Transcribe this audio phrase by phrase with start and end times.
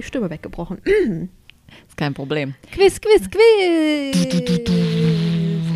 [0.00, 0.78] Die Stimme weggebrochen.
[1.86, 2.54] Ist kein Problem.
[2.72, 4.16] Quiz, Quiz, Quiz.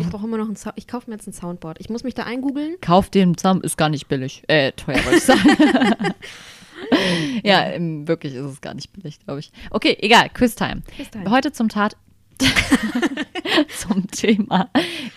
[0.01, 0.73] Ich brauche immer noch ein Sound.
[0.77, 1.79] Ich kaufe mir jetzt ein Soundboard.
[1.79, 2.77] Ich muss mich da eingoogeln.
[2.81, 4.43] Kauf den zusammen, ist gar nicht billig.
[4.47, 5.47] Äh, teuer wollte ich sagen.
[7.43, 9.51] ja, ähm, wirklich ist es gar nicht billig, glaube ich.
[9.69, 10.81] Okay, egal, Quiztime.
[10.95, 11.29] Quiztime.
[11.29, 11.95] Heute zum Tat
[13.77, 14.69] zum Thema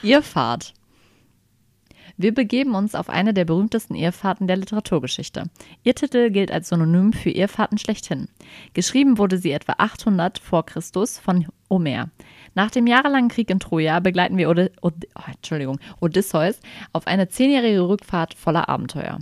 [0.02, 0.74] Irrfahrt.
[2.20, 5.44] Wir begeben uns auf eine der berühmtesten Irrfahrten der Literaturgeschichte.
[5.84, 8.26] Ihr Titel gilt als Synonym für Irrfahrten schlechthin.
[8.74, 12.10] Geschrieben wurde sie etwa 800 vor Christus von Homer.
[12.56, 16.58] Nach dem jahrelangen Krieg in Troja begleiten wir Ode Od oh, Odysseus
[16.92, 19.20] auf eine zehnjährige Rückfahrt voller Abenteuer.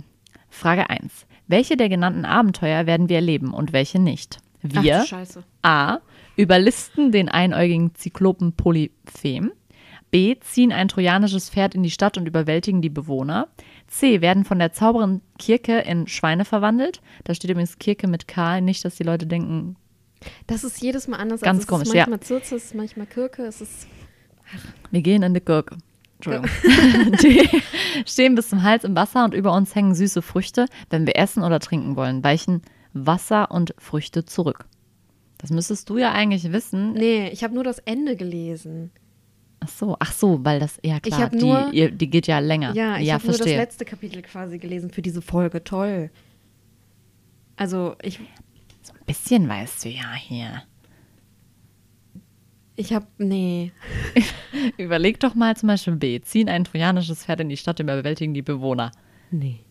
[0.49, 1.27] Frage 1.
[1.45, 4.39] Welche der genannten Abenteuer werden wir erleben und welche nicht?
[4.63, 5.43] Wir Ach.
[5.61, 5.99] A.
[6.35, 9.51] Überlisten den einäugigen Zyklopen Polyphem.
[10.11, 10.35] B.
[10.39, 13.47] Ziehen ein trojanisches Pferd in die Stadt und überwältigen die Bewohner.
[13.87, 14.21] C.
[14.21, 17.01] Werden von der Zauberin Kirke in Schweine verwandelt.
[17.23, 18.61] Da steht übrigens Kirke mit K.
[18.61, 19.75] Nicht, dass die Leute denken,
[20.47, 21.41] Das ist jedes Mal anders.
[21.41, 22.05] Ganz also komisch, ja.
[22.07, 23.87] manchmal Zirze, es ist manchmal Kirke, es ist
[24.91, 25.77] wir gehen in die Kirke.
[26.15, 26.49] Entschuldigung.
[27.21, 27.47] D.
[28.05, 30.65] Stehen bis zum Hals im Wasser und über uns hängen süße Früchte.
[30.89, 32.61] Wenn wir essen oder trinken wollen, weichen
[32.93, 34.65] Wasser und Früchte zurück.
[35.37, 36.93] Das müsstest du ja eigentlich wissen.
[36.93, 38.91] Nee, ich habe nur das Ende gelesen.
[39.59, 42.39] Ach so, ach so, weil das, ja klar, hab nur- die, ihr- die geht ja
[42.39, 42.73] länger.
[42.75, 45.63] Ja, ich ja habe nur das letzte Kapitel quasi gelesen für diese Folge.
[45.63, 46.11] Toll.
[47.55, 48.19] Also ich,
[48.83, 50.61] so ein bisschen weißt du ja hier.
[52.75, 53.71] ich habe, nee.
[54.77, 56.21] Überleg doch mal zum Beispiel B.
[56.21, 58.91] Ziehen ein trojanisches Pferd in die Stadt und überwältigen die Bewohner.
[59.31, 59.61] Nee.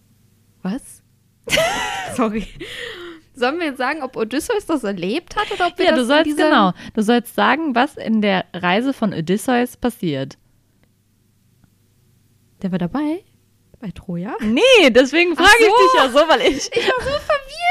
[0.63, 1.03] Was?
[2.17, 2.45] Sorry.
[3.37, 6.07] Sollen wir jetzt sagen, ob Odysseus das erlebt hat oder ob wir Ja, das du
[6.07, 6.73] sollst genau.
[6.95, 10.39] Du sollst sagen, was in der Reise von Odysseus passiert.
[12.63, 13.23] Der war dabei?
[13.79, 14.35] Bei Troja?
[14.41, 15.77] Nee, deswegen frage ich so.
[15.77, 17.66] dich ja so, weil ich Ich war so verwirrt.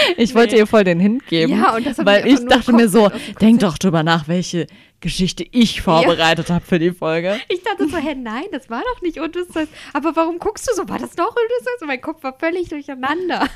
[0.16, 3.10] ich wollte ihr voll den Hint geben, Ja, und das weil ich dachte mir so,
[3.40, 4.66] denk doch drüber nach, welche
[5.00, 7.38] Geschichte ich vorbereitet habe für die Folge.
[7.48, 9.68] Ich dachte so, hä, nein, das war doch nicht Odysseus.
[9.92, 10.88] Aber warum guckst du so?
[10.88, 11.82] War das doch Odysseus?
[11.82, 13.46] Und mein Kopf war völlig durcheinander.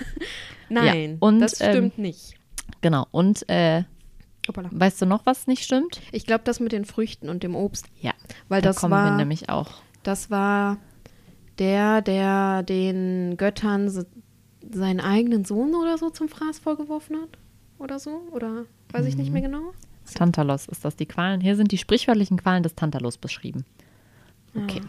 [0.69, 2.35] Nein, und, das stimmt ähm, nicht.
[2.81, 3.07] Genau.
[3.11, 3.83] Und äh,
[4.49, 4.69] Hoppala.
[4.73, 6.01] weißt du noch, was nicht stimmt?
[6.13, 8.13] Ich glaube, das mit den Früchten und dem Obst, Ja,
[8.49, 9.71] weil da das kommen wir war, nämlich auch.
[10.03, 10.79] das war
[11.59, 13.89] der, der den Göttern
[14.71, 17.39] seinen eigenen Sohn oder so zum Fraß vorgeworfen hat.
[17.79, 18.23] Oder so.
[18.33, 19.33] Oder weiß ich nicht Mhm.
[19.33, 19.73] mehr genau.
[20.15, 21.41] Tantalos ist das die Qualen.
[21.41, 23.65] Hier sind die sprichwörtlichen Qualen des Tantalos beschrieben.
[24.55, 24.81] Okay.
[24.85, 24.89] Ah.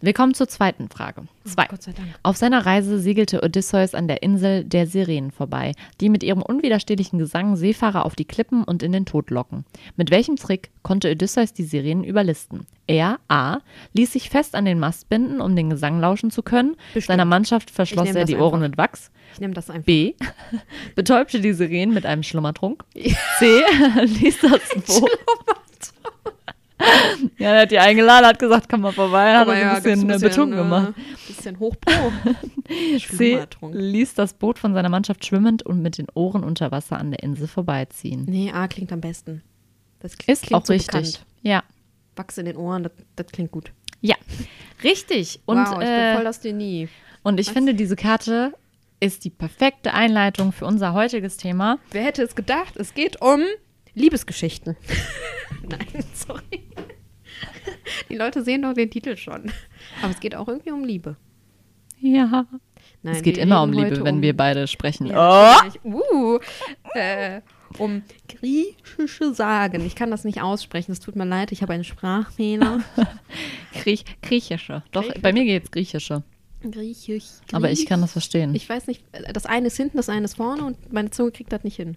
[0.00, 1.22] Wir kommen zur zweiten Frage.
[1.44, 1.66] Zwei.
[1.66, 2.08] Gott sei Dank.
[2.22, 7.18] Auf seiner Reise segelte Odysseus an der Insel der Sirenen vorbei, die mit ihrem unwiderstehlichen
[7.18, 9.64] Gesang Seefahrer auf die Klippen und in den Tod locken.
[9.96, 12.66] Mit welchem Trick konnte Odysseus die Sirenen überlisten?
[12.86, 13.58] Er A.
[13.92, 16.76] ließ sich fest an den Mast binden, um den Gesang lauschen zu können.
[16.94, 17.06] Bestimmt.
[17.06, 18.68] Seiner Mannschaft verschloss er die Ohren einfach.
[18.68, 19.10] mit Wachs.
[19.32, 19.84] Ich nehme das einfach.
[19.84, 20.14] B.
[20.94, 22.84] Betäubte die Sirenen mit einem Schlummertrunk.
[23.38, 23.62] C.
[24.04, 25.10] Ließ das Boot.
[27.38, 29.92] Ja, er hat die eingeladen, hat gesagt, komm mal vorbei, hat Aber er so ja,
[29.92, 30.94] ein bisschen, Beton äh, gemacht.
[31.26, 32.12] Bisschen Hochpro.
[32.98, 33.74] Schlummertrunk.
[33.76, 37.22] Ließ das Boot von seiner Mannschaft schwimmend und mit den Ohren unter Wasser an der
[37.22, 38.24] Insel vorbeiziehen.
[38.28, 39.42] Nee, A klingt am besten.
[40.00, 40.92] Das klingt, Ist klingt auch so richtig.
[40.92, 41.26] bekannt.
[41.42, 41.62] Ja.
[42.16, 43.72] Wachs in den Ohren, das, das klingt gut.
[44.00, 44.16] Ja.
[44.84, 45.40] Richtig.
[45.46, 46.88] Und, wow, ich bin äh, voll das Genie.
[47.22, 47.54] und ich Was?
[47.54, 48.52] finde, diese Karte
[49.00, 51.78] ist die perfekte Einleitung für unser heutiges Thema.
[51.92, 52.76] Wer hätte es gedacht?
[52.76, 53.40] Es geht um
[53.98, 54.76] Liebesgeschichten.
[55.68, 56.62] Nein, sorry.
[58.08, 59.52] Die Leute sehen doch den Titel schon.
[60.02, 61.16] Aber es geht auch irgendwie um Liebe.
[62.00, 62.46] Ja.
[63.02, 65.06] Nein, es geht immer um Liebe, wenn wir beide sprechen.
[65.06, 65.90] Ja, oh!
[65.94, 66.38] Uh,
[66.94, 67.40] äh,
[67.78, 69.84] um griechische Sagen.
[69.84, 72.80] Ich kann das nicht aussprechen, es tut mir leid, ich habe einen Sprachfehler.
[73.74, 74.82] Griech Griechische.
[74.92, 75.20] Doch, Griechische.
[75.20, 76.22] bei mir geht's Griechische.
[76.62, 77.24] Griechisch.
[77.52, 78.54] Aber ich kann das verstehen.
[78.54, 81.52] Ich weiß nicht, das eine ist hinten, das eine ist vorne und meine Zunge kriegt
[81.52, 81.96] das nicht hin.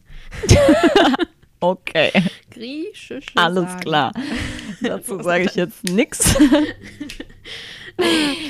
[1.61, 2.11] Okay.
[2.49, 3.79] Griechische Alles Sagen.
[3.79, 4.11] klar.
[4.81, 6.35] Dazu sage ich jetzt nichts.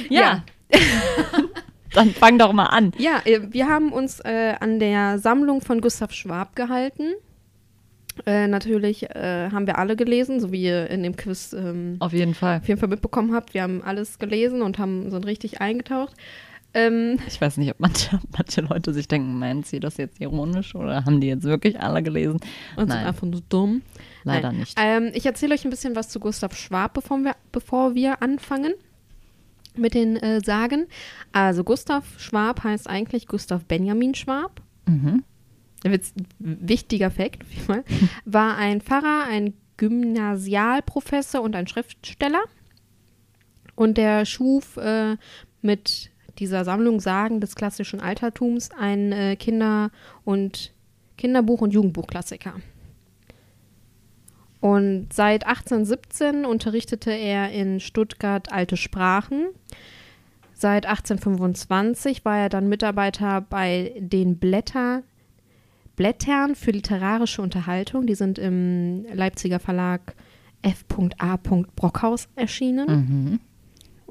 [0.10, 0.44] ja.
[1.94, 2.94] Dann fang doch mal an.
[2.98, 7.14] Ja, äh, wir haben uns äh, an der Sammlung von Gustav Schwab gehalten.
[8.26, 12.14] Äh, natürlich äh, haben wir alle gelesen, so wie ihr in dem Quiz ähm, Auf
[12.14, 12.58] jeden Fall.
[12.58, 13.54] auf jeden Fall mitbekommen habt.
[13.54, 16.14] Wir haben alles gelesen und haben sind richtig eingetaucht.
[16.74, 20.74] Ähm, Ich weiß nicht, ob manche, manche Leute sich denken, meinen sie das jetzt ironisch
[20.76, 22.40] oder haben die jetzt wirklich alle gelesen?
[22.76, 23.82] und sind Nein, einfach nur dumm.
[24.24, 24.60] leider Nein.
[24.62, 24.78] nicht.
[24.82, 28.74] Ähm, ich erzähle euch ein bisschen was zu Gustav Schwab, bevor wir, bevor wir anfangen
[29.76, 30.88] mit den äh, Sagen.
[31.32, 34.62] Also Gustav Schwab heißt eigentlich Gustav Benjamin Schwab.
[34.88, 35.24] Mhm.
[35.84, 37.84] Witz, wichtiger Fakt, auf jeden Fall,
[38.26, 42.42] war ein Pfarrer, ein Gymnasialprofessor und ein Schriftsteller.
[43.76, 45.18] Und der schuf äh,
[45.64, 46.11] mit
[46.42, 49.92] dieser Sammlung Sagen des klassischen Altertums ein äh, Kinder-
[50.26, 50.74] und
[51.18, 52.56] Kinderbuch- und Jugendbuchklassiker.
[54.60, 59.50] Und seit 1817 unterrichtete er in Stuttgart alte Sprachen.
[60.54, 65.04] Seit 1825 war er dann Mitarbeiter bei den Blätter,
[65.96, 68.08] Blättern für literarische Unterhaltung.
[68.08, 70.16] Die sind im Leipziger Verlag
[70.64, 71.38] F.A.
[71.38, 72.88] Brockhaus erschienen.
[72.88, 73.40] Mhm.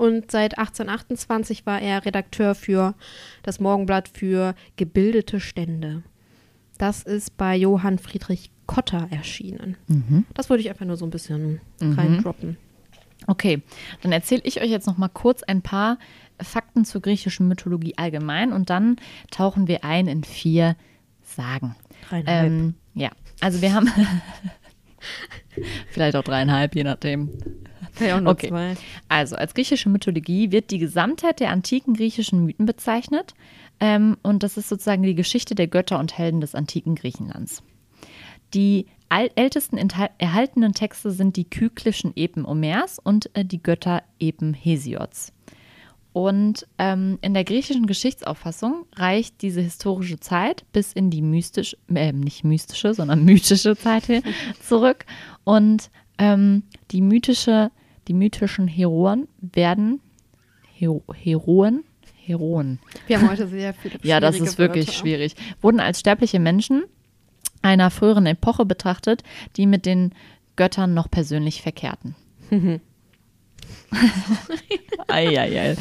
[0.00, 2.94] Und seit 1828 war er Redakteur für
[3.42, 6.02] das Morgenblatt für gebildete Stände.
[6.78, 9.76] Das ist bei Johann Friedrich Kotter erschienen.
[9.88, 10.24] Mhm.
[10.32, 11.92] Das wollte ich einfach nur so ein bisschen Mhm.
[11.98, 12.56] reindroppen.
[13.26, 13.60] Okay,
[14.00, 15.98] dann erzähle ich euch jetzt noch mal kurz ein paar
[16.40, 18.96] Fakten zur griechischen Mythologie allgemein und dann
[19.30, 20.76] tauchen wir ein in vier
[21.22, 21.76] Sagen.
[22.08, 22.46] Dreieinhalb.
[22.46, 23.10] Ähm, ja,
[23.42, 23.90] also wir haben
[25.90, 27.28] vielleicht auch dreieinhalb, je nachdem.
[28.00, 28.48] Ja, okay.
[28.48, 28.74] zwei.
[29.08, 33.34] Also als griechische Mythologie wird die Gesamtheit der antiken griechischen Mythen bezeichnet
[33.80, 37.62] ähm, und das ist sozusagen die Geschichte der Götter und Helden des antiken Griechenlands.
[38.54, 39.76] Die ältesten
[40.18, 45.32] erhaltenen Texte sind die kyklischen Epen Homers und äh, die Götter-Epen Hesiods.
[46.12, 52.12] Und ähm, in der griechischen Geschichtsauffassung reicht diese historische Zeit bis in die mystische, äh,
[52.12, 54.04] nicht mystische, sondern mythische Zeit
[54.60, 55.04] zurück.
[55.44, 57.70] Und ähm, die mythische,
[58.08, 60.00] die mythischen Heroen werden
[60.74, 61.84] Hero, Heroen,
[62.16, 64.98] Heroen, Wir haben heute sehr viele ja, das ist wirklich Wörter.
[64.98, 65.34] schwierig.
[65.60, 66.84] Wurden als sterbliche Menschen
[67.62, 69.22] einer früheren Epoche betrachtet,
[69.56, 70.14] die mit den
[70.56, 72.14] Göttern noch persönlich verkehrten.
[75.08, 75.76] Eieiei.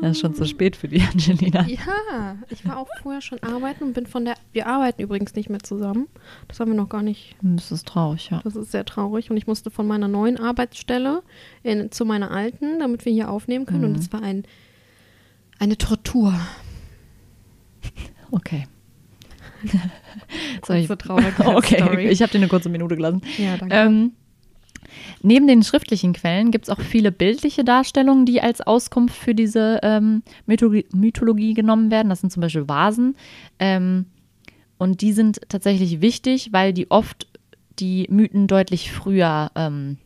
[0.00, 1.66] Das ist schon zu spät für die Angelina.
[1.66, 4.34] Ja, ich war auch vorher schon arbeiten und bin von der.
[4.52, 6.08] Wir arbeiten übrigens nicht mehr zusammen.
[6.48, 7.36] Das haben wir noch gar nicht.
[7.42, 8.40] Das ist traurig, ja.
[8.44, 9.30] Das ist sehr traurig.
[9.30, 11.22] Und ich musste von meiner neuen Arbeitsstelle
[11.62, 13.80] in, zu meiner alten, damit wir hier aufnehmen können.
[13.80, 13.94] Mhm.
[13.94, 14.44] Und es war ein,
[15.58, 16.34] eine Tortur.
[18.30, 18.66] Okay.
[20.66, 20.86] Soll ich?
[20.86, 21.56] Kurze Traurigkeitsstory.
[21.56, 23.22] Okay, ich habe dir eine kurze Minute gelassen.
[23.38, 23.74] Ja, danke.
[23.74, 24.12] Ähm,
[25.22, 29.80] neben den schriftlichen Quellen gibt es auch viele bildliche Darstellungen, die als Auskunft für diese
[29.82, 32.08] ähm, Mythologie, Mythologie genommen werden.
[32.08, 33.16] Das sind zum Beispiel Vasen.
[33.58, 34.06] Ähm,
[34.78, 37.26] und die sind tatsächlich wichtig, weil die oft
[37.78, 39.98] die Mythen deutlich früher ähm,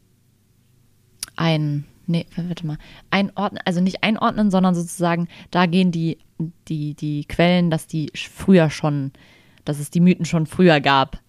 [1.37, 2.79] ein, nee, warte mal,
[3.11, 6.19] einordnen, also nicht einordnen, sondern sozusagen, da gehen die,
[6.69, 9.13] die, die Quellen, dass die früher schon,
[9.65, 11.21] dass es die Mythen schon früher gab.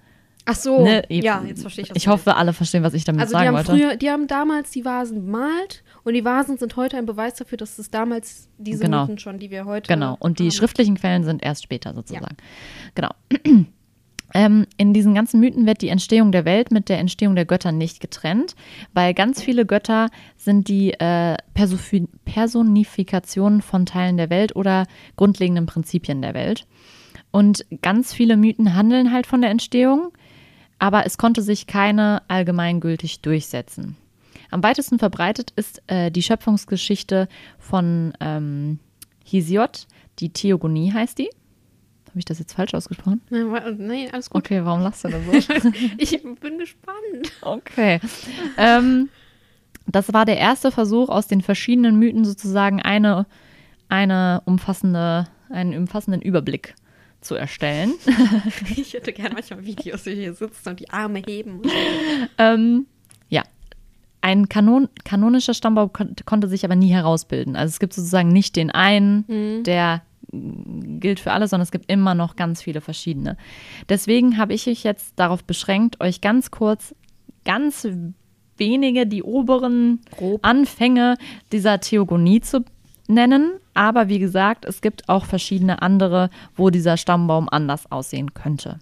[0.45, 1.97] Ach so, Ne, ja, jetzt verstehe ich das.
[1.97, 3.71] Ich hoffe, alle verstehen, was ich damit Also die sagen haben wollte.
[3.83, 7.57] früher, die haben damals die Vasen bemalt und die Vasen sind heute ein Beweis dafür,
[7.59, 9.03] dass es damals diese Genau.
[9.03, 10.17] Mythen schon, die wir heute Genau.
[10.19, 10.51] Und die haben.
[10.51, 12.35] schriftlichen Quellen sind erst später sozusagen.
[12.95, 13.09] Genau.
[14.33, 17.73] Ähm, in diesen ganzen Mythen wird die Entstehung der Welt mit der Entstehung der Götter
[17.73, 18.55] nicht getrennt,
[18.93, 24.85] weil ganz viele Götter sind die äh, Personifikationen von Teilen der Welt oder
[25.17, 26.65] grundlegenden Prinzipien der Welt.
[27.31, 30.11] Und ganz viele Mythen handeln halt von der Entstehung,
[30.81, 33.95] aber es konnte sich keine allgemeingültig durchsetzen.
[34.49, 37.27] Am weitesten verbreitet ist äh, die Schöpfungsgeschichte
[37.59, 38.79] von ähm,
[39.23, 39.85] Hesiod,
[40.17, 41.29] die Theogonie heißt die.
[42.07, 43.21] Habe ich das jetzt falsch ausgesprochen?
[43.29, 44.43] Nein, alles gut.
[44.43, 45.31] Okay, warum lachst du denn so?
[45.99, 47.31] Ich bin gespannt.
[47.41, 47.99] Okay.
[48.57, 49.09] ähm,
[49.85, 53.27] das war der erste Versuch, aus den verschiedenen Mythen sozusagen eine,
[53.87, 56.73] eine umfassende, einen umfassenden Überblick
[57.21, 57.93] zu erstellen.
[58.75, 61.61] Ich hätte gerne manchmal Videos, wie hier sitzen und die Arme heben.
[62.37, 62.87] ähm,
[63.29, 63.43] ja.
[64.21, 67.55] Ein Kanon kanonischer Stammbaum kon konnte sich aber nie herausbilden.
[67.55, 71.91] Also es gibt sozusagen nicht den einen, der mm, gilt für alle, sondern es gibt
[71.91, 73.37] immer noch ganz viele verschiedene.
[73.89, 76.95] Deswegen habe ich mich jetzt darauf beschränkt, euch ganz kurz,
[77.45, 77.87] ganz
[78.57, 80.45] wenige, die oberen Grob.
[80.45, 81.17] Anfänge
[81.51, 82.63] dieser Theogonie zu
[83.11, 83.53] nennen.
[83.73, 88.79] Aber wie gesagt, es gibt auch verschiedene andere, wo dieser Stammbaum anders aussehen könnte.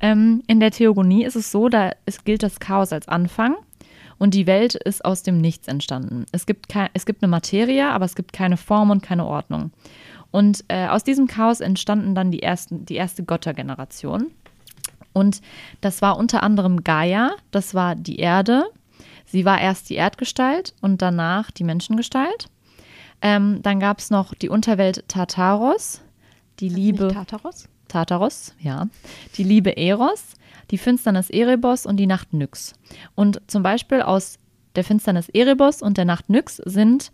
[0.00, 3.56] Ähm, in der Theogonie ist es so, da es gilt das Chaos als Anfang
[4.18, 6.26] und die Welt ist aus dem Nichts entstanden.
[6.32, 9.72] Es gibt, es gibt eine Materie, aber es gibt keine Form und keine Ordnung.
[10.30, 14.30] Und äh, aus diesem Chaos entstanden dann die, ersten, die erste Göttergeneration.
[15.12, 15.42] Und
[15.80, 18.64] das war unter anderem Gaia, das war die Erde.
[19.26, 22.48] Sie war erst die Erdgestalt und danach die Menschengestalt.
[23.22, 26.00] Ähm, dann gab es noch die Unterwelt Tartaros,
[26.60, 27.68] die Liebe Nicht Tartaros?
[27.88, 28.88] Tartaros, ja,
[29.36, 30.34] die Liebe Eros,
[30.70, 32.74] die Finsternis Erebos und die Nacht Nyx.
[33.14, 34.38] Und zum Beispiel aus
[34.74, 37.12] der Finsternis Erebos und der Nacht Nyx sind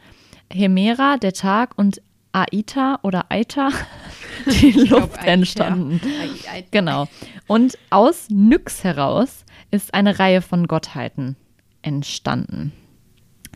[0.50, 2.00] Hemera, der Tag und
[2.32, 3.70] Aita oder Aita,
[4.46, 5.26] die Luft Aita.
[5.26, 6.00] entstanden.
[6.46, 7.08] Ei- ei- Genau.
[7.48, 11.36] Und aus Nyx heraus ist eine Reihe von Gottheiten
[11.82, 12.72] entstanden.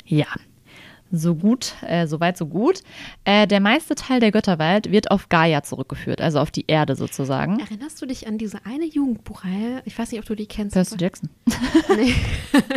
[0.04, 0.26] Ja,
[1.12, 2.82] so gut, äh, so weit, so gut.
[3.24, 7.60] Äh, der meiste Teil der Götterwelt wird auf Gaia zurückgeführt, also auf die Erde sozusagen.
[7.60, 9.82] Erinnerst du dich an diese eine Jugendbuchreihe?
[9.84, 10.74] Ich weiß nicht, ob du die kennst.
[10.74, 11.28] Percy Jackson.
[11.96, 12.14] Nee.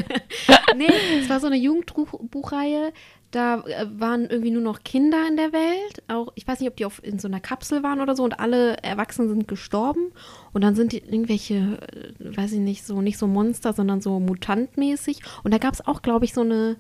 [0.76, 0.90] nee,
[1.20, 2.92] es war so eine Jugendbuchreihe.
[3.32, 6.04] Da äh, waren irgendwie nur noch Kinder in der Welt.
[6.08, 8.40] Auch, ich weiß nicht, ob die auf, in so einer Kapsel waren oder so und
[8.40, 10.12] alle Erwachsenen sind gestorben.
[10.54, 14.20] Und dann sind die irgendwelche, äh, weiß ich nicht, so nicht so Monster, sondern so
[14.20, 15.22] mutantmäßig.
[15.44, 16.78] Und da gab es auch, glaube ich, so eine,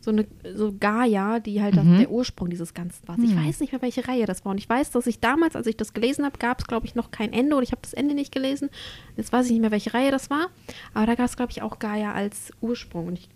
[0.00, 3.18] so eine, so Gaia, die halt das, der Ursprung dieses Ganzen war.
[3.18, 4.52] Ich weiß nicht mehr, welche Reihe das war.
[4.52, 6.94] Und ich weiß, dass ich damals, als ich das gelesen habe, gab es, glaube ich,
[6.94, 8.70] noch kein Ende oder ich habe das Ende nicht gelesen.
[9.16, 10.48] Jetzt weiß ich nicht mehr, welche Reihe das war.
[10.94, 13.08] Aber da gab es, glaube ich, auch Gaia als Ursprung.
[13.08, 13.28] Und ich,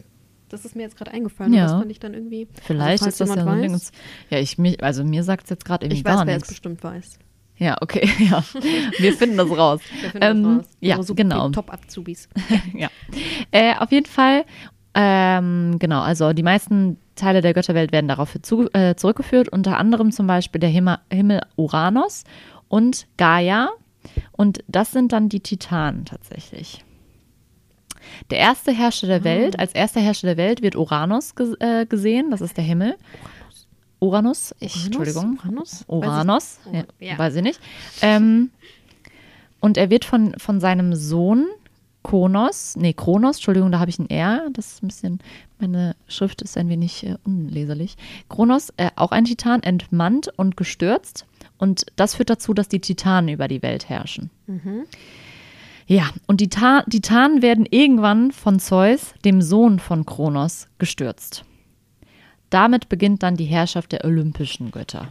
[0.48, 1.52] das ist mir jetzt gerade eingefallen.
[1.52, 1.64] Ja.
[1.64, 2.48] Und das fand ich dann irgendwie.
[2.62, 3.80] Vielleicht also, falls ist das ja so ein Ding.
[4.30, 6.46] Ja, ich mich, also mir sagt es jetzt gerade irgendwie Ich weiß, gar wer es
[6.46, 7.18] bestimmt weiß.
[7.62, 8.42] Ja, okay, ja.
[8.98, 9.80] Wir finden das raus.
[10.00, 10.76] Wir finden Ähm, das raus.
[10.80, 11.50] Ja, Unsere genau.
[11.50, 12.28] Top-Azubis.
[12.74, 12.88] ja.
[13.52, 14.44] Äh, auf jeden Fall,
[14.94, 20.12] ähm, genau, also die meisten Teile der Götterwelt werden darauf zu, äh, zurückgeführt, unter anderem
[20.12, 22.24] zum Beispiel der Himmel, Himmel Uranus
[22.68, 23.68] und Gaia.
[24.32, 26.84] Und das sind dann die Titanen tatsächlich.
[28.30, 32.30] Der erste Herrscher der Welt, als erster Herrscher der Welt wird Uranus ges äh, gesehen,
[32.30, 32.96] das ist der Himmel.
[34.00, 34.86] Uranus, ich, Uranus?
[34.86, 35.38] Entschuldigung.
[35.44, 35.84] Uranus?
[35.86, 37.18] Uranus, Weiß ja, ich- ja.
[37.18, 37.60] weiß ich nicht.
[38.00, 38.50] Ähm,
[39.60, 41.46] und er wird von, von seinem Sohn
[42.02, 45.18] Kronos, nee, Kronos, Entschuldigung, da habe ich ein R, das ist ein bisschen,
[45.58, 47.96] meine Schrift ist ein wenig äh, unleserlich.
[48.28, 51.26] Kronos, äh, auch ein Titan, entmannt und gestürzt.
[51.58, 54.30] Und das führt dazu, dass die Titanen über die Welt herrschen.
[55.86, 61.44] Ja, und die Ta Titanen werden irgendwann von Zeus, dem Sohn von Kronos, gestürzt.
[62.50, 65.08] Damit beginnt dann die Herrschaft der olympischen Götter.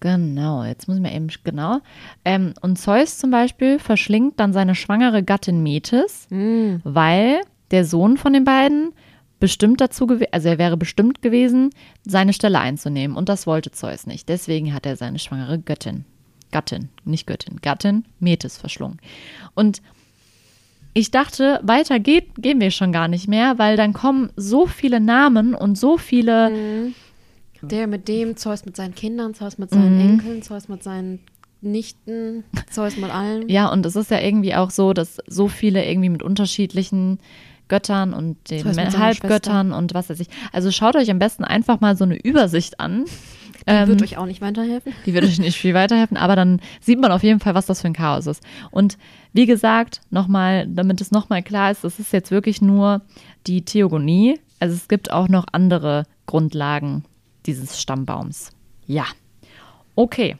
[0.00, 1.80] Genau, jetzt muss ich mir eben, genau.
[2.24, 6.26] Ähm, und Zeus zum Beispiel verschlingt dann seine schwangere Gattin Metis,
[6.84, 8.92] weil der Sohn von den beiden
[9.40, 11.70] bestimmt dazu gewesen, also er wäre bestimmt gewesen,
[12.06, 13.16] seine Stelle einzunehmen.
[13.16, 14.28] Und das wollte Zeus nicht.
[14.28, 16.04] Deswegen hat er seine schwangere Göttin,
[16.50, 18.98] Gattin, nicht Göttin, Gattin Metis verschlungen.
[19.54, 19.82] Und
[20.92, 25.00] ich dachte, weiter geht, gehen wir schon gar nicht mehr, weil dann kommen so viele
[25.00, 26.92] Namen und so viele
[27.62, 30.10] Der mit dem, Zeus mit seinen Kindern, Zeus mit seinen Mhm.
[30.10, 31.20] Enkeln, Zeus mit seinen
[31.60, 33.48] Nichten, Zeus mit allem.
[33.48, 37.18] Ja, und es ist ja irgendwie auch so, dass so viele irgendwie mit unterschiedlichen
[37.68, 38.64] Göttern und den
[38.98, 40.28] Halbgöttern und was weiß ich.
[40.52, 43.04] Also schaut euch am besten einfach mal so eine Übersicht an.
[43.66, 44.92] Ähm, Wird euch auch nicht weiterhelfen.
[45.04, 47.82] die wird euch nicht viel weiterhelfen, aber dann sieht man auf jeden Fall, was das
[47.82, 48.42] für ein Chaos ist.
[48.70, 48.96] Und
[49.34, 53.02] wie gesagt, nochmal, damit es nochmal klar ist, es ist jetzt wirklich nur
[53.46, 54.40] die Theogonie.
[54.60, 57.04] Also es gibt auch noch andere Grundlagen
[57.46, 58.50] dieses Stammbaums.
[58.86, 59.06] Ja.
[59.94, 60.36] Okay.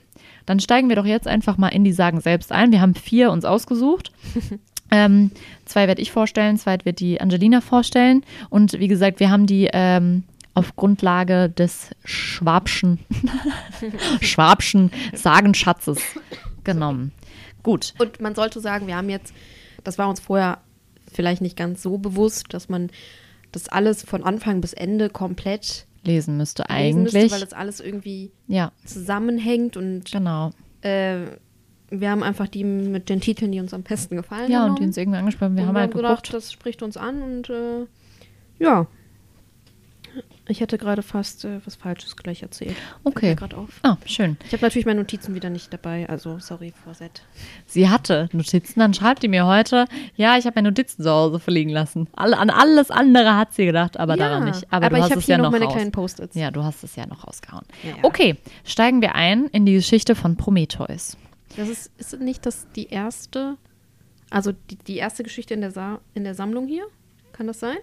[0.46, 2.72] Dann steigen wir doch jetzt einfach mal in die Sagen selbst ein.
[2.72, 4.10] Wir haben vier uns ausgesucht.
[4.90, 5.30] ähm,
[5.64, 8.24] zwei werde ich vorstellen, zwei wird die Angelina vorstellen.
[8.48, 12.98] Und wie gesagt, wir haben die ähm, auf Grundlage des Schwabschen,
[14.20, 16.00] Schwabschen Sagenschatzes
[16.64, 17.12] genommen.
[17.62, 17.94] Gut.
[17.98, 19.32] Und man sollte sagen, wir haben jetzt,
[19.84, 20.58] das war uns vorher
[21.12, 22.90] vielleicht nicht ganz so bewusst, dass man
[23.52, 27.14] das alles von Anfang bis Ende komplett Lesen müsste lesen eigentlich.
[27.14, 30.50] müsste, weil das alles irgendwie ja, zusammenhängt und genau.
[30.82, 31.26] äh,
[31.90, 34.74] wir haben einfach die mit den Titeln, die uns am besten gefallen Ja, und die
[34.76, 34.88] genommen.
[34.90, 35.56] uns irgendwie angesprochen.
[35.56, 36.24] Wir und haben wir halt haben geguckt.
[36.24, 37.86] gedacht, das spricht uns an und äh,
[38.58, 38.86] ja.
[40.48, 42.76] Ich hätte gerade fast äh, was Falsches gleich erzählt.
[43.04, 43.36] Okay.
[43.36, 43.78] grad auf.
[43.82, 44.36] Ah, schön.
[44.46, 47.22] Ich habe natürlich meine Notizen wieder nicht dabei, also sorry, Vorset.
[47.66, 49.86] Sie hatte Notizen, dann schreibt die mir heute,
[50.16, 52.08] ja, ich habe meine Notizen zu Hause verliegen lassen.
[52.16, 54.66] Alle, an alles andere hat sie gedacht, aber daran nicht.
[54.72, 55.74] Aber, du ich habe hier ja noch meine raus.
[55.74, 56.34] kleinen Post-its.
[56.34, 57.64] Ja, du hast es ja noch rausgehauen.
[57.84, 57.96] Ja, ja.
[58.02, 61.16] Okay, steigen wir ein in die Geschichte von Prometheus.
[61.56, 63.56] Das ist, ist nicht das die erste,
[64.30, 66.86] also die, die erste Geschichte in der, Sa in der Sammlung hier?
[67.32, 67.78] Kann das sein?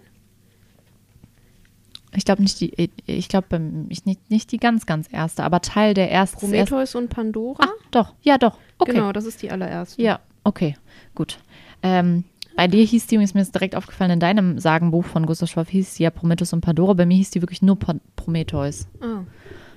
[2.17, 5.93] Ich glaube nicht die, ich glaube ich nicht, nicht die ganz, ganz erste, aber Teil
[5.93, 6.39] der ersten.
[6.39, 7.63] Prometheus und Pandora?
[7.63, 8.57] Ah, doch, ja, doch.
[8.79, 8.93] Okay.
[8.93, 10.01] Genau, das ist die allererste.
[10.01, 10.75] Ja, okay,
[11.13, 11.37] gut.
[11.83, 12.23] Ähm,
[12.55, 15.69] bei dir hieß die übrigens, mir ist direkt aufgefallen, in deinem Sagenbuch von Gustav Schwab
[15.69, 16.93] hieß sie ja Prometheus und Pandora.
[16.93, 17.77] Bei mir hieß die wirklich nur
[18.15, 18.87] Prometheus.
[18.99, 19.21] Ah,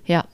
[0.07, 0.25] Ja.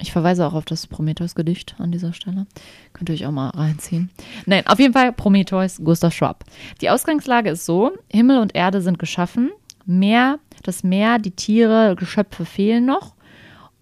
[0.00, 2.46] Ich verweise auch auf das Prometheus-Gedicht an dieser Stelle.
[2.92, 4.10] Könnt ihr euch auch mal reinziehen.
[4.46, 6.44] Nein, auf jeden Fall Prometheus, Gustav Schwab.
[6.80, 9.50] Die Ausgangslage ist so: Himmel und Erde sind geschaffen.
[9.86, 13.14] Meer, das Meer, die Tiere, Geschöpfe fehlen noch.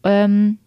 [0.05, 0.59] ähm,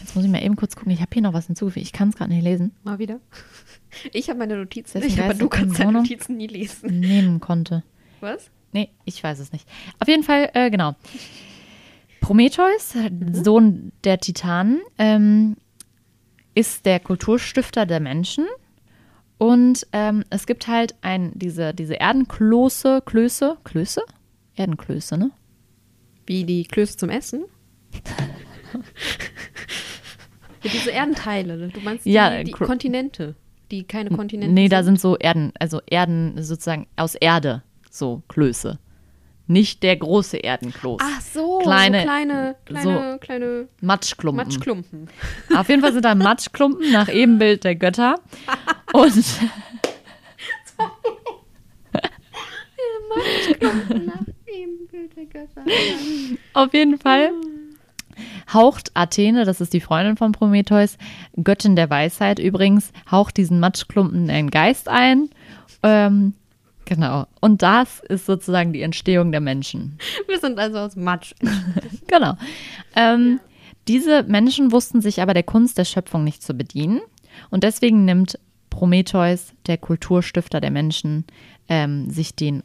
[0.00, 0.92] jetzt muss ich mal eben kurz gucken.
[0.92, 1.84] Ich habe hier noch was hinzugefügt.
[1.84, 2.72] Ich kann es gerade nicht lesen.
[2.84, 3.20] Mal wieder.
[4.14, 5.92] Ich habe meine Notizen Dessen nicht, aber Geist du in kannst deine.
[5.92, 6.98] Notizen nie lesen.
[7.00, 7.82] Nehmen konnte.
[8.20, 8.50] Was?
[8.72, 9.68] Nee, ich weiß es nicht.
[10.00, 10.94] Auf jeden Fall, äh, genau.
[12.22, 12.94] Prometheus,
[13.32, 15.56] Sohn der Titanen, ähm,
[16.54, 18.46] ist der Kulturstifter der Menschen.
[19.36, 24.00] Und ähm, es gibt halt ein, diese, diese Erdenklöße, Klöße, Klöße?
[24.56, 25.30] Erdenklöße, ne?
[26.26, 27.44] Wie die Klöße zum Essen?
[30.64, 31.68] diese Erdenteile.
[31.68, 33.34] Du meinst die, Ja, die Kontinente,
[33.70, 38.78] die keine Kontinente Nee, da sind so Erden, also Erden sozusagen aus Erde, so Klöße.
[39.48, 41.00] Nicht der große Erdenkloß.
[41.04, 44.44] Ach so, Kleine- so kleine, kleine, kleine Matschklumpen.
[44.44, 45.08] Matschklumpen.
[45.56, 48.14] Auf jeden Fall sind da Matschklumpen nach Ebenbild der Götter.
[48.92, 49.16] Und
[53.16, 54.26] Nach der Götter.
[56.54, 57.30] Auf jeden Fall
[58.52, 60.98] haucht Athene, das ist die Freundin von Prometheus,
[61.42, 65.30] Göttin der Weisheit übrigens, haucht diesen Matschklumpen einen Geist ein.
[65.82, 66.34] Ähm,
[66.84, 67.26] genau.
[67.40, 69.98] Und das ist sozusagen die Entstehung der Menschen.
[70.28, 71.34] Wir sind also aus Matsch.
[72.08, 72.36] Genau.
[72.94, 73.40] Ähm,
[73.88, 77.00] Diese Menschen wussten sich aber der Kunst der Schöpfung nicht zu bedienen.
[77.50, 81.24] Und deswegen nimmt Prometheus, der Kulturstifter der Menschen,
[81.68, 82.62] ähm, sich, den,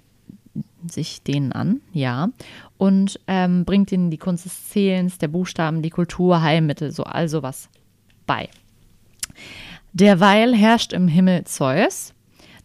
[0.89, 2.29] sich denen an, ja,
[2.77, 7.27] und ähm, bringt ihnen die Kunst des Zählens, der Buchstaben, die Kultur, Heilmittel, so all
[7.29, 7.69] sowas
[8.25, 8.49] bei.
[9.93, 12.13] Derweil herrscht im Himmel Zeus.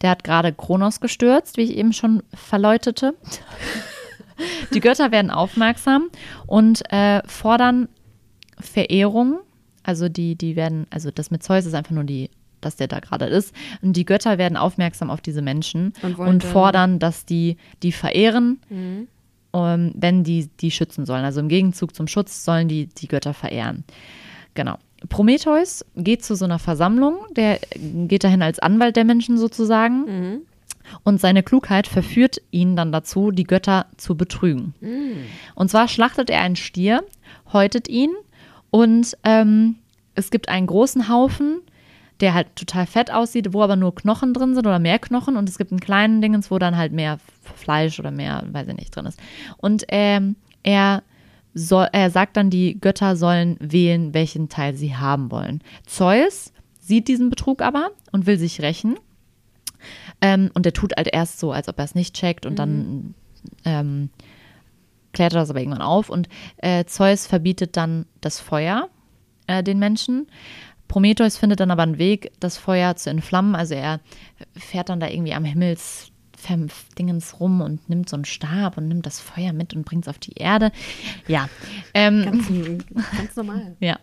[0.03, 3.15] Der hat gerade Kronos gestürzt, wie ich eben schon verläutete.
[4.75, 6.11] Die Götter werden aufmerksam
[6.47, 7.89] und äh, fordern
[8.59, 9.41] Verehrung.
[9.83, 12.31] Also die, die werden, also das mit Zeus ist einfach nur die,
[12.65, 13.55] dass der da gerade ist.
[13.83, 18.61] Und die Götter werden aufmerksam auf diese Menschen Und und, fordern, dass die die verehren,
[18.71, 21.25] ähm, wenn die die schützen sollen.
[21.25, 23.85] Also im Gegenzug zum Schutz sollen die die Götter verehren.
[24.55, 24.79] Genau.
[25.09, 27.59] Prometheus geht zu so einer Versammlung, der
[28.07, 30.43] geht dahin als Anwalt der Menschen sozusagen.
[31.05, 34.75] Und seine Klugheit verführt ihn dann dazu, die Götter zu betrügen.
[35.55, 37.03] Und zwar schlachtet er einen Stier,
[37.53, 38.11] häutet ihn
[38.71, 39.77] und ähm,
[40.15, 41.61] es gibt einen großen Haufen,
[42.23, 45.49] der halt total fett aussieht, wo aber nur Knochen drin sind oder mehr Knochen und
[45.49, 47.19] es gibt einen kleinen Dingens, wo dann halt mehr
[47.57, 49.19] Fleisch oder mehr, weiß ich nicht, drin ist.
[49.57, 51.03] Und ähm, er,
[51.53, 55.63] soll, er sagt dann, die Götter sollen wählen, welchen Teil sie haben wollen.
[55.85, 58.95] Zeus sieht diesen Betrug aber und will sich rächen.
[60.21, 63.15] Ähm, und er tut halt erst so, als ob er es nicht checkt und dann
[63.65, 64.11] ähm,
[65.13, 68.89] klärt er das aber irgendwann auf und äh, Zeus verbietet dann das Feuer
[69.49, 70.29] äh, den Menschen.
[70.93, 73.55] Prometheus findet dann aber einen Weg, das Feuer zu entflammen.
[73.55, 74.01] Also er
[74.55, 79.19] fährt dann da irgendwie am Himmelsdingens rum und nimmt so einen Stab und nimmt das
[79.19, 80.71] Feuer mit und bringt es auf die Erde.
[81.27, 81.49] Ja,
[81.95, 82.47] ähm, Ganz,
[83.17, 83.75] ganz normal.
[83.81, 83.99] ja.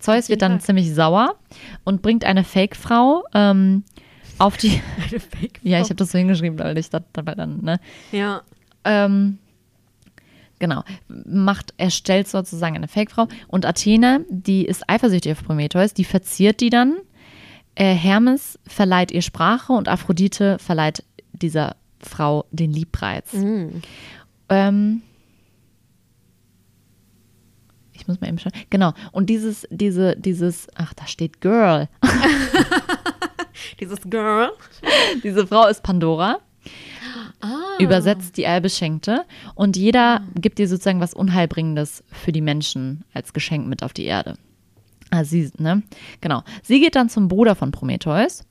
[0.00, 0.66] Zeus wird dann Tag.
[0.66, 1.36] ziemlich sauer
[1.84, 3.82] und bringt eine Fake-Frau ähm,
[4.36, 4.82] auf die.
[4.98, 7.80] Eine Fake ja, ich habe das so hingeschrieben, weil ich das dabei dann, ne?
[8.12, 8.42] Ja.
[8.84, 9.38] Ähm,
[10.58, 13.28] genau, macht, erstellt sozusagen eine Fake-Frau.
[13.48, 16.96] Und Athene, die ist eifersüchtig auf Prometheus, die verziert die dann.
[17.74, 23.32] Äh, Hermes verleiht ihr Sprache und Aphrodite verleiht dieser Frau den Liebreiz.
[23.32, 23.82] Mhm.
[24.48, 25.02] Ähm,
[27.92, 28.52] ich muss mal eben schauen.
[28.70, 28.92] Genau.
[29.12, 31.88] Und dieses, diese, dieses, ach, da steht Girl.
[33.80, 34.50] Dieses Girl.
[35.22, 36.38] Diese Frau ist Pandora.
[37.78, 39.24] Übersetzt die Allbeschenkte.
[39.54, 44.04] Und jeder gibt ihr sozusagen was Unheilbringendes für die Menschen als Geschenk mit auf die
[44.04, 44.36] Erde.
[45.10, 45.82] Ah, sie, ne?
[46.20, 46.42] Genau.
[46.62, 48.44] Sie geht dann zum Bruder von Prometheus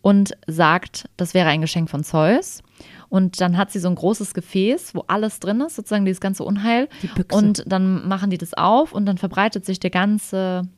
[0.00, 2.62] und sagt, das wäre ein Geschenk von Zeus.
[3.08, 6.44] Und dann hat sie so ein großes Gefäß, wo alles drin ist, sozusagen dieses ganze
[6.44, 6.88] Unheil.
[7.02, 7.08] Die.
[7.32, 10.68] Und dann machen die das auf und dann verbreitet sich der ganze,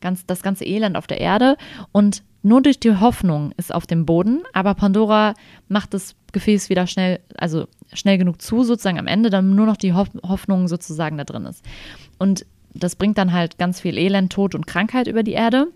[0.00, 1.56] ganz, das ganze Elend auf der Erde.
[1.92, 5.34] Und nur durch die Hoffnung ist auf dem Boden, aber Pandora
[5.68, 9.76] macht das Gefäß wieder schnell, also schnell genug zu, sozusagen am Ende, dann nur noch
[9.76, 11.64] die Hoff Hoffnung sozusagen da drin ist.
[12.18, 15.66] Und das bringt dann halt ganz viel Elend, Tod und Krankheit über die Erde.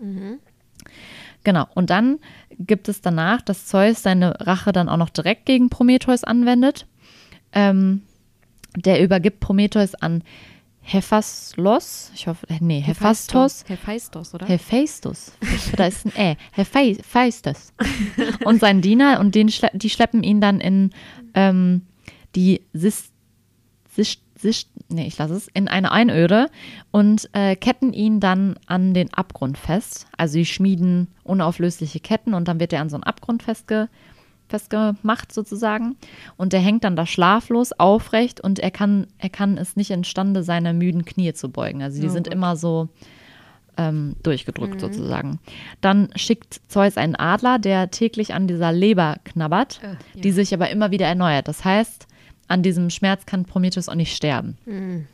[1.43, 1.67] Genau.
[1.75, 2.19] Und dann
[2.57, 6.87] gibt es danach, dass Zeus seine Rache dann auch noch direkt gegen Prometheus anwendet.
[7.53, 8.01] Ähm,
[8.75, 10.23] der übergibt Prometheus an
[10.87, 12.11] Hephaistos.
[12.13, 13.65] Ich hoffe, äh, nee, Hephaistos.
[13.67, 14.45] Hephaistos, oder?
[14.45, 15.31] Hephaistos.
[15.75, 16.37] Da ist ein Ä.
[16.51, 17.73] Hephaistos.
[18.45, 20.91] Und sein Diener, und den schle die schleppen ihn dann in
[21.33, 21.81] ähm,
[22.35, 23.11] die Sis,
[23.95, 26.51] Sis, Sis, nee, ich lasse es, in eine Einöde
[26.91, 30.05] und äh, ketten ihn dann an den Abgrund fest.
[30.17, 33.89] Also sie schmieden unauflösliche Ketten und dann wird er an so einen Abgrund festge,
[34.47, 35.95] festgemacht sozusagen.
[36.37, 40.43] Und der hängt dann da schlaflos, aufrecht und er kann, er kann es nicht imstande,
[40.43, 41.81] seine müden Knie zu beugen.
[41.81, 42.33] Also die Oh sind Gott.
[42.33, 42.89] immer so
[43.77, 45.39] ähm, durchgedrückt sozusagen.
[45.81, 50.21] Dann schickt Zeus einen Adler, der täglich an dieser Leber knabbert, Äh, ja.
[50.21, 51.47] die sich aber immer wieder erneuert.
[51.47, 52.07] Das heißt,
[52.47, 54.57] an diesem Schmerz kann Prometheus auch nicht sterben.
[54.65, 55.07] Mhm.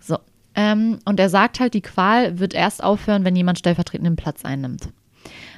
[0.00, 0.16] So.
[0.54, 4.88] Ähm, und er sagt halt, die Qual wird erst aufhören, wenn jemand stellvertretenden Platz einnimmt.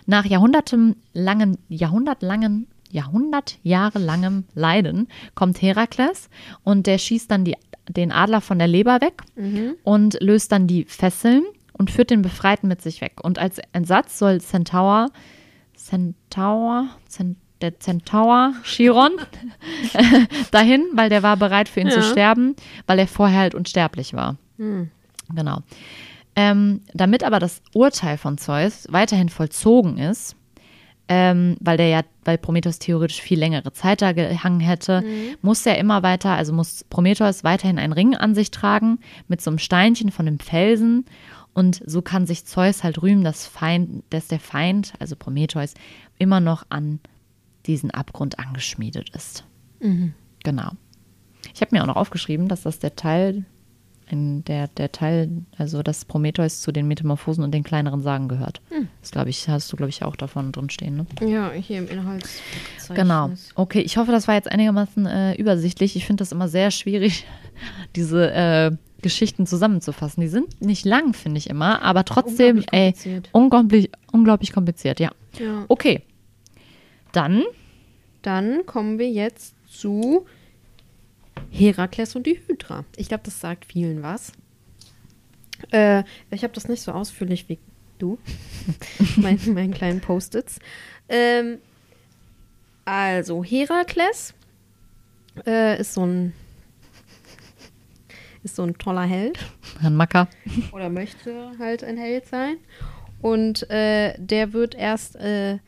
[0.07, 6.29] Nach jahrhundertelangen, jahrhundertlangen, Jahrhundert Jahre langem Leiden kommt Herakles
[6.65, 7.57] und der schießt dann die,
[7.89, 9.23] den Adler von der Leber weg
[9.85, 13.21] und löst dann die Fesseln und führt den Befreiten mit sich weg.
[13.23, 15.09] Und als Entsatz soll Centaur,
[15.75, 19.13] Centaur, Cent, der Centaur Chiron
[20.51, 22.03] dahin, weil der war bereit für ihn zu Ja.
[22.05, 24.37] sterben, weil er vorher halt unsterblich war.
[25.35, 25.61] Genau.
[26.37, 30.37] Ähm, damit aber das Urteil von Zeus weiterhin vollzogen ist,
[31.13, 35.03] ähm, weil der ja, weil Prometheus theoretisch viel längere Zeit da gehangen hätte,
[35.43, 39.51] muss er immer weiter, also muss Prometheus weiterhin einen Ring an sich tragen mit so
[39.51, 41.05] einem Steinchen von dem Felsen
[41.53, 45.75] und so kann sich Zeus halt rühmen, dass, Feind, dass der Feind, also Prometheus,
[46.17, 47.01] immer noch an
[47.67, 49.45] diesen Abgrund angeschmiedet ist.
[50.45, 50.71] Genau.
[51.53, 53.45] Ich habe mir auch noch aufgeschrieben, dass das der Teil,
[54.11, 58.61] in der, der Teil, also dass Prometheus zu den Metamorphosen und den kleineren Sagen gehört.
[59.01, 61.07] Das glaube ich, hast du, glaube ich, auch davon drin stehen, ne?
[61.29, 62.89] Ja, hier im Inhaltsverzeichnis.
[62.95, 63.31] Genau.
[63.55, 65.97] Okay, ich hoffe, das war jetzt einigermaßen äh, übersichtlich.
[65.97, 67.25] Ich finde das immer sehr schwierig,
[67.97, 68.71] diese äh,
[69.03, 70.21] Geschichten zusammenzufassen.
[70.21, 73.29] Die sind nicht lang, finde ich immer, aber trotzdem, Unglaublich ey, kompliziert.
[73.33, 75.11] unglaublich, unglaublich kompliziert, ja.
[75.39, 75.65] Ja.
[75.69, 76.03] Okay.
[77.13, 77.43] Dann,
[78.23, 80.27] Dann kommen wir jetzt zu
[81.51, 82.85] Herakles und die Hydra.
[82.97, 84.33] Ich glaube, das sagt vielen was.
[85.71, 87.59] Äh, ich habe das nicht so ausführlich wie
[87.99, 88.19] du,
[89.17, 90.59] mein, meinen kleinen Post-its.
[91.09, 91.59] Ähm,
[92.85, 94.35] also, Herakles
[95.47, 96.33] äh, ist so ein
[98.43, 99.39] ist so ein toller Held
[99.81, 100.29] Herrn Macker.
[100.73, 102.57] oder möchte halt ein Held sein.
[103.21, 105.59] Und äh, der wird erst, äh,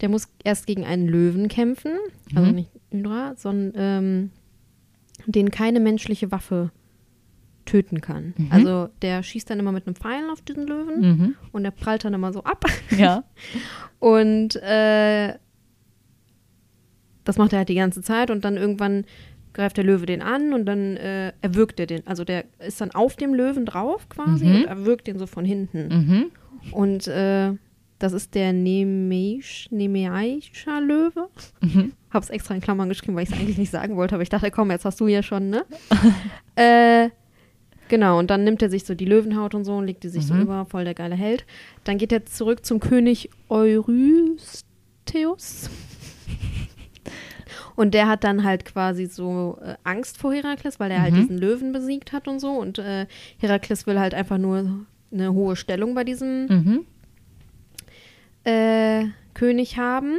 [0.00, 1.92] der muss erst gegen einen Löwen kämpfen,
[2.34, 4.30] also nicht Hydra, sondern ähm,
[5.26, 6.70] den keine menschliche Waffe
[7.64, 8.32] töten kann.
[8.50, 11.34] Also der schießt dann immer mit einem Pfeil auf diesen Löwen Mhm.
[11.52, 12.64] und der prallt dann immer so ab.
[12.96, 13.24] Ja.
[13.98, 15.34] Und äh,
[17.24, 19.04] das macht er halt die ganze Zeit und dann irgendwann
[19.52, 22.06] greift der Löwe den an und dann äh, erwürgt er den.
[22.06, 24.54] Also der ist dann auf dem Löwen drauf quasi Mhm.
[24.56, 25.88] und erwürgt den so von hinten.
[25.88, 26.72] Mhm.
[26.72, 27.52] Und äh,
[27.98, 31.28] das ist der Nemeisch, Nemeischer Löwe.
[31.60, 31.92] Mhm.
[32.10, 34.50] Hab's extra in Klammern geschrieben, weil ich es eigentlich nicht sagen wollte, aber ich dachte,
[34.50, 35.64] komm, jetzt hast du ja schon, ne?
[36.56, 37.10] äh,
[37.88, 40.26] genau, und dann nimmt er sich so die Löwenhaut und so und legt die sich
[40.26, 40.42] so Mhm.
[40.42, 41.44] über, voll der geile Held.
[41.84, 45.70] Dann geht er zurück zum König Eurystheus.
[47.76, 51.16] Und der hat dann halt quasi so äh, Angst vor Herakles, weil er halt Mhm.
[51.20, 52.52] diesen Löwen besiegt hat und so.
[52.52, 53.06] Und äh,
[53.36, 56.86] Herakles will halt einfach nur eine hohe Stellung bei diesem Mhm.
[58.46, 60.18] Äh, König haben.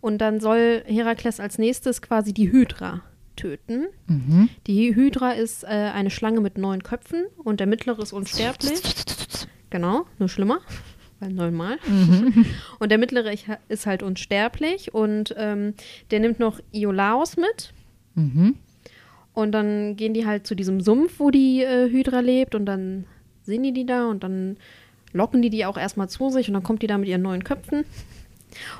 [0.00, 3.02] Und dann soll Herakles als nächstes quasi die Hydra
[3.36, 3.86] töten.
[4.06, 4.48] Mhm.
[4.66, 8.80] Die Hydra ist äh, eine Schlange mit neun Köpfen und der mittlere ist unsterblich.
[9.70, 10.60] Genau, nur schlimmer,
[11.20, 11.78] weil neunmal.
[12.78, 13.32] Und der mittlere
[13.68, 15.74] ist halt unsterblich und ähm,
[16.10, 17.72] der nimmt noch Iolaos mit.
[18.14, 18.56] Mhm.
[19.34, 23.04] Und dann gehen die halt zu diesem Sumpf, wo die äh, Hydra lebt und dann
[23.42, 24.58] sehen die die da und dann
[25.12, 27.44] locken die die auch erstmal zu sich und dann kommt die da mit ihren neuen
[27.44, 27.84] Köpfen.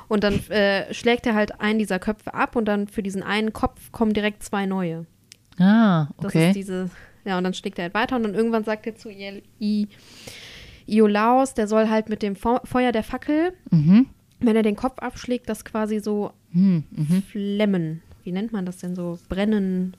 [0.07, 3.53] Und dann äh, schlägt er halt einen dieser Köpfe ab und dann für diesen einen
[3.53, 5.05] Kopf kommen direkt zwei neue.
[5.59, 6.47] Ah, Das okay.
[6.49, 6.89] ist diese,
[7.25, 9.87] ja, und dann schlägt er halt weiter und dann irgendwann sagt er zu I I
[10.87, 14.07] Iolaos, der soll halt mit dem Fe- Feuer der Fackel, Mhm.
[14.39, 16.83] wenn er den Kopf abschlägt, das quasi so Mhm.
[16.89, 17.23] Mhm.
[17.23, 18.01] flemmen.
[18.23, 19.19] Wie nennt man das denn so?
[19.29, 19.93] Brennen,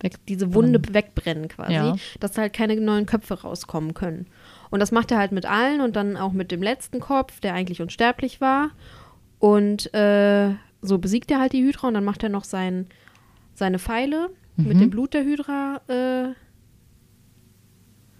[0.00, 1.96] Weg- diese Wunde wegbrennen quasi, Ja.
[2.20, 4.26] dass halt keine neuen Köpfe rauskommen können.
[4.70, 7.54] Und das macht er halt mit allen und dann auch mit dem letzten Kopf, der
[7.54, 8.70] eigentlich unsterblich war.
[9.38, 12.86] Und äh, so besiegt er halt die Hydra und dann macht er noch sein,
[13.54, 14.80] seine Pfeile mit Mhm.
[14.80, 16.34] dem Blut der Hydra äh,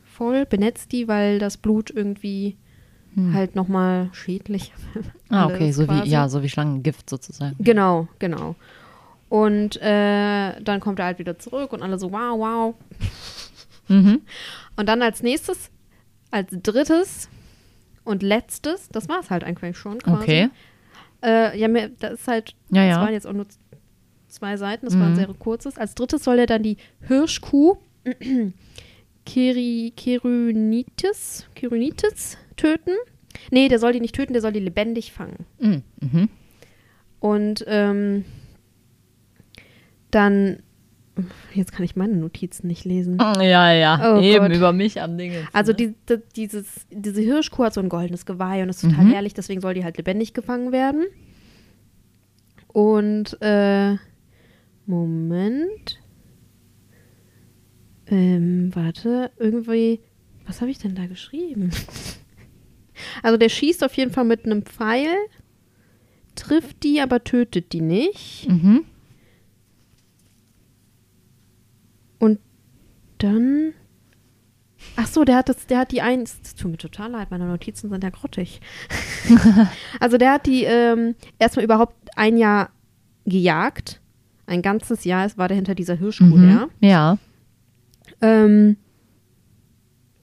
[0.05, 2.57] voll, benetzt die, weil das Blut irgendwie
[3.33, 4.73] halt nochmal schädlich
[5.29, 6.05] Ah, okay, so quasi.
[6.05, 7.57] wie, ja, so wie Schlangengift sozusagen.
[7.59, 8.55] Genau, genau.
[9.29, 12.75] Und äh, dann kommt er halt wieder zurück und alle so, wow, wow.
[13.89, 14.23] Mhm.
[14.77, 15.71] Und dann als nächstes,
[16.31, 17.29] als drittes
[18.05, 20.23] und letztes, das war es halt eigentlich schon quasi.
[20.23, 20.51] Okay.
[21.23, 23.01] Äh, ja, das ist halt, Ja, das ja.
[23.03, 23.47] waren jetzt auch nur
[24.29, 25.17] zwei Seiten, das war ein Mhm.
[25.17, 25.77] sehr kurzes.
[25.79, 27.77] Als drittes soll er dann die Hirschkuh
[29.27, 32.93] Keri, Kerunitis, Kerunitis töten.
[33.51, 35.45] Nee, der soll die nicht töten, der soll die lebendig fangen.
[35.59, 35.83] Mhm.
[36.01, 36.29] Mhm.
[37.21, 38.25] Und ähm,
[40.11, 40.63] dann,
[41.55, 43.19] jetzt kann ich meine Notizen nicht lesen.
[43.19, 44.57] Ja, ja, Oh eben Gott.
[44.57, 45.33] über mich am Ding.
[45.33, 45.77] jetzt, Also ne?
[45.77, 49.13] die, die, dieses, diese Hirschkuh hat so ein goldenes Geweih und ist total Mhm.
[49.13, 51.05] ehrlich, deswegen soll die halt lebendig gefangen werden.
[52.69, 53.97] Und äh,
[54.87, 55.99] Moment.
[58.07, 60.01] Ähm, warte, irgendwie,
[60.47, 61.71] was habe ich denn da geschrieben?
[63.23, 65.15] Also der schießt auf jeden Fall mit einem Pfeil,
[66.35, 68.49] trifft die, aber tötet die nicht.
[68.49, 68.87] Mhm.
[73.19, 73.73] Dann.
[74.97, 76.41] Ach so, der hat das, der hat die eins.
[76.41, 78.61] Das tut mir total leid, meine Notizen sind ja grottig.
[80.01, 82.71] also der hat die ähm, erstmal überhaupt ein Jahr
[83.27, 84.01] gejagt.
[84.47, 86.49] Ein ganzes Jahr es war der hinter dieser Hirschkuh Mhm.
[86.49, 86.69] her.
[86.81, 87.19] Ja.
[88.23, 88.77] Ähm,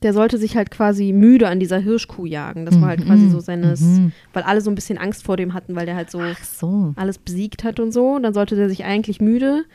[0.02, 2.66] der sollte sich halt quasi müde an dieser Hirschkuh jagen.
[2.66, 3.06] Das war halt Mhm.
[3.06, 4.12] quasi so seines, Mhm.
[4.34, 6.94] weil alle so ein bisschen Angst vor dem hatten, weil der halt so so.
[6.96, 8.16] alles besiegt hat und so.
[8.16, 9.66] Und dann sollte der sich eigentlich müde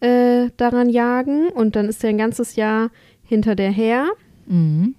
[0.00, 1.48] äh, daran jagen.
[1.48, 2.90] Und dann ist er ein ganzes Jahr
[3.22, 4.06] hinter der her.
[4.46, 4.94] Mhm.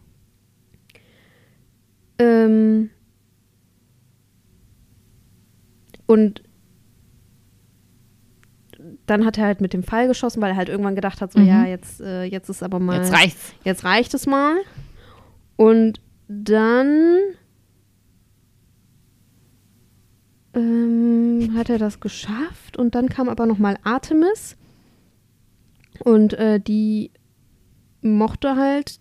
[2.20, 2.90] Ähm,
[6.06, 6.44] und
[9.06, 11.40] dann hat er halt mit dem Pfeil geschossen, weil er halt irgendwann gedacht hat, so
[11.40, 11.48] Mhm.
[11.48, 12.98] ja, jetzt, äh, jetzt ist aber mal.
[12.98, 13.54] Jetzt reicht's.
[13.64, 14.56] Jetzt reicht es mal.
[15.58, 17.18] Und dann
[20.54, 24.58] ähm, hat er das geschafft und dann kam aber noch mal Artemis
[26.04, 27.12] und äh, die
[28.02, 29.00] mochte halt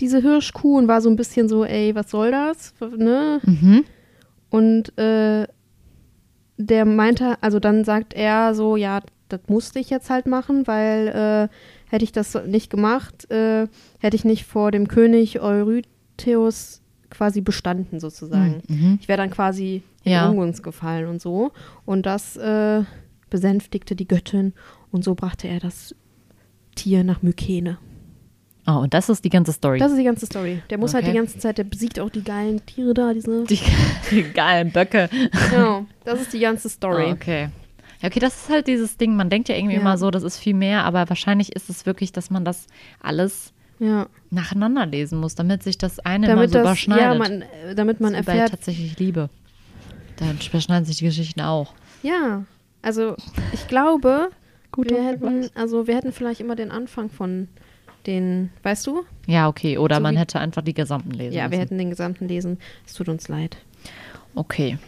[0.00, 2.74] diese Hirschkuh und war so ein bisschen so, ey, was soll das?
[2.96, 3.40] Ne?
[3.44, 3.84] Mhm.
[4.50, 5.46] Und äh,
[6.56, 11.08] der meinte, also dann sagt er so, ja, das musste ich jetzt halt machen, weil
[11.08, 13.68] äh, hätte ich das nicht gemacht, äh,
[14.00, 18.62] hätte ich nicht vor dem König Eurytheus quasi bestanden sozusagen.
[18.68, 18.98] Mhm.
[19.00, 20.28] Ich wäre dann quasi in Ja.
[20.28, 21.52] Ungunst gefallen und so.
[21.84, 22.82] Und das äh,
[23.30, 24.52] besänftigte die Göttin
[24.92, 25.94] und so brachte er das
[26.76, 27.78] Tier nach Mykene.
[28.66, 29.78] Oh, und das ist die ganze Story.
[29.80, 30.62] Das ist die ganze Story.
[30.70, 31.12] Der muss halt Okay.
[31.12, 33.44] die ganze Zeit, der besiegt auch die geilen Tiere da, diese.
[33.44, 33.58] die,
[34.12, 35.10] die geilen Böcke.
[35.50, 37.06] Genau, das ist die ganze Story.
[37.08, 37.48] Ah, okay.
[38.00, 39.16] Ja, okay, das ist halt dieses Ding.
[39.16, 39.80] Man denkt ja irgendwie Ja.
[39.80, 42.68] immer so, das ist viel mehr, aber wahrscheinlich ist es wirklich, dass man das
[43.00, 44.06] alles Ja.
[44.30, 47.04] nacheinander lesen muss, damit sich das eine damit immer so das, überschneidet.
[47.04, 49.28] ja, man, äh, damit man Das erfährt, tatsächlich Liebe.
[50.16, 51.74] Da überschneiden sich die Geschichten auch.
[52.04, 52.44] ja,
[52.80, 53.16] also
[53.52, 54.30] ich glaube,
[54.72, 57.48] Guter wir hätten, also wir hätten vielleicht immer den Anfang von
[58.06, 59.02] den, weißt du?
[59.26, 59.78] Ja, okay.
[59.78, 61.60] Oder So man hätte einfach die gesamten lesen Ja, wir müssen.
[61.60, 62.58] hätten den gesamten lesen.
[62.86, 63.56] Es tut uns leid.
[64.34, 64.78] Okay.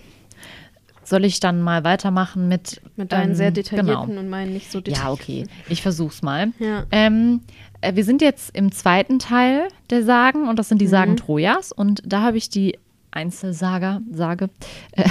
[1.04, 4.20] Soll ich dann mal weitermachen mit Mit deinen ähm, sehr detaillierten Genau.
[4.20, 5.12] und meinen nicht so Ja, detaillierten.
[5.22, 5.44] okay.
[5.68, 6.52] Ich versuch's mal.
[6.58, 6.84] Ja.
[6.90, 7.42] Ähm,
[7.82, 11.16] äh, wir sind jetzt im zweiten Teil der Sagen und das sind die Sagen Mhm.
[11.18, 12.78] Trojas und da habe ich die
[13.10, 14.48] Einzelsaga, Sage,
[14.92, 15.04] äh,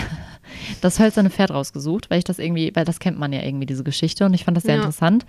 [0.81, 3.83] das hölzerne Pferd rausgesucht, weil ich das irgendwie, weil das kennt man ja irgendwie, diese
[3.83, 4.81] Geschichte und ich fand das sehr Ja.
[4.81, 5.25] interessant.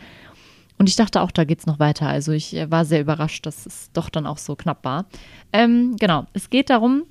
[0.76, 2.08] Und ich dachte auch, da geht's noch weiter.
[2.08, 5.06] Also ich äh, war sehr überrascht, dass es doch dann auch so knapp war.
[5.52, 7.04] Ähm, genau, es geht darum,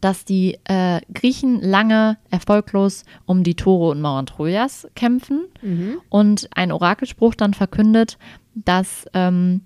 [0.00, 5.98] dass die äh, Griechen lange erfolglos um die Tore und Mauern Trojas kämpfen Mhm.
[6.10, 8.18] und ein Orakelspruch dann verkündet,
[8.54, 9.62] dass ähm,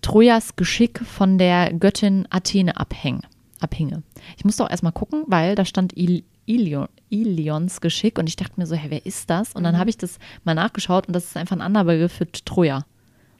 [0.00, 3.20] Trojas Geschick von der Göttin Athene abhäng,
[3.60, 4.02] abhinge.
[4.36, 8.54] Ich musste auch erstmal gucken, weil da stand Il, Ilion, Ilions Geschick und ich dachte
[8.56, 9.54] mir so, hä, wer ist das?
[9.54, 9.78] Und dann Mhm.
[9.78, 12.84] habe ich das mal nachgeschaut und das ist einfach ein anderer Begriff für Troja.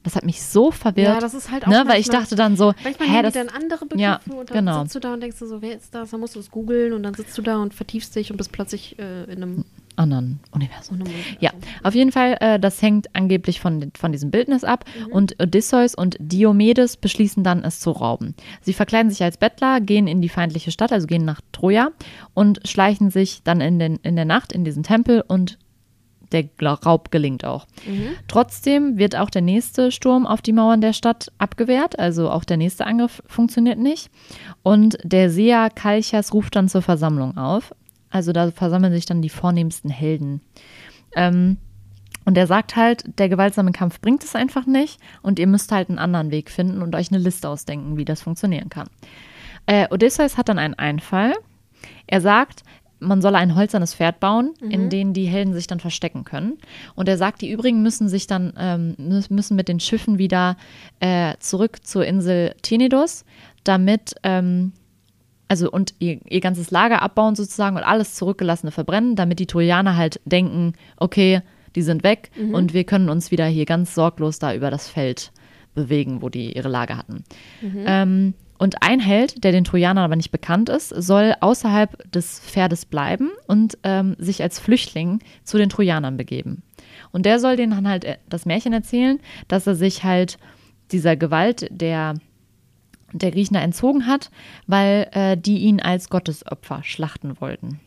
[0.04, 1.14] Das hat mich so verwirrt.
[1.14, 3.48] Ja, das ist halt auch ne, weil ich dachte dann so, Manchmal hä, das, dann
[3.48, 4.82] andere Begriffe ja, und dann genau.
[4.82, 6.10] sitzt du da und denkst du so, wer ist das?
[6.10, 8.52] Dann musst du es googeln und dann sitzt du da und vertiefst dich und bist
[8.52, 9.64] plötzlich äh, in einem,
[9.98, 11.02] anderen Universum.
[11.40, 11.50] Ja,
[11.82, 14.84] auf jeden Fall, äh, das hängt angeblich von, von diesem Bildnis ab.
[15.10, 18.34] Und Odysseus und Diomedes beschließen dann, es zu rauben.
[18.60, 21.90] Sie verkleiden sich als Bettler, gehen in die feindliche Stadt, also gehen nach Troja
[22.34, 25.58] und schleichen sich dann in, den, in der Nacht in diesen Tempel und
[26.32, 27.66] der Raub gelingt auch.
[28.28, 32.56] Trotzdem wird auch der nächste Sturm auf die Mauern der Stadt abgewehrt, also auch der
[32.56, 34.10] nächste Angriff funktioniert nicht.
[34.62, 37.74] Und der Seher Kalchas ruft dann zur Versammlung auf.
[38.10, 40.40] Also da versammeln sich dann die vornehmsten Helden.
[41.14, 41.58] Ähm,
[42.24, 45.88] und er sagt halt, der gewaltsame Kampf bringt es einfach nicht und ihr müsst halt
[45.88, 48.88] einen anderen Weg finden und euch eine Liste ausdenken, wie das funktionieren kann.
[49.66, 51.32] Äh, Odysseus hat dann einen Einfall.
[52.06, 52.62] Er sagt,
[53.00, 56.58] man solle ein holzernes Pferd bauen, in dem die Helden sich dann verstecken können.
[56.96, 60.56] Und er sagt, die übrigen müssen sich dann ähm, mü- müssen mit den Schiffen wieder
[60.98, 63.24] äh, zurück zur Insel Tenedos,
[63.62, 64.72] damit ähm,
[65.48, 69.96] also und ihr, ihr ganzes Lager abbauen sozusagen und alles zurückgelassene verbrennen, damit die Trojaner
[69.96, 71.40] halt denken, okay,
[71.74, 75.32] die sind weg und wir können uns wieder hier ganz sorglos da über das Feld
[75.74, 77.24] bewegen, wo die ihre Lager hatten.
[77.86, 82.84] Ähm, Und ein Held, der den Trojanern aber nicht bekannt ist, soll außerhalb des Pferdes
[82.86, 86.62] bleiben und ähm, sich als Flüchtling zu den Trojanern begeben.
[87.12, 90.38] Und der soll denen dann halt äh, das Märchen erzählen, dass er sich halt
[90.90, 92.14] dieser Gewalt der,
[93.12, 94.30] der Griechen entzogen hat,
[94.66, 97.80] weil äh, die ihn als Gottesopfer schlachten wollten.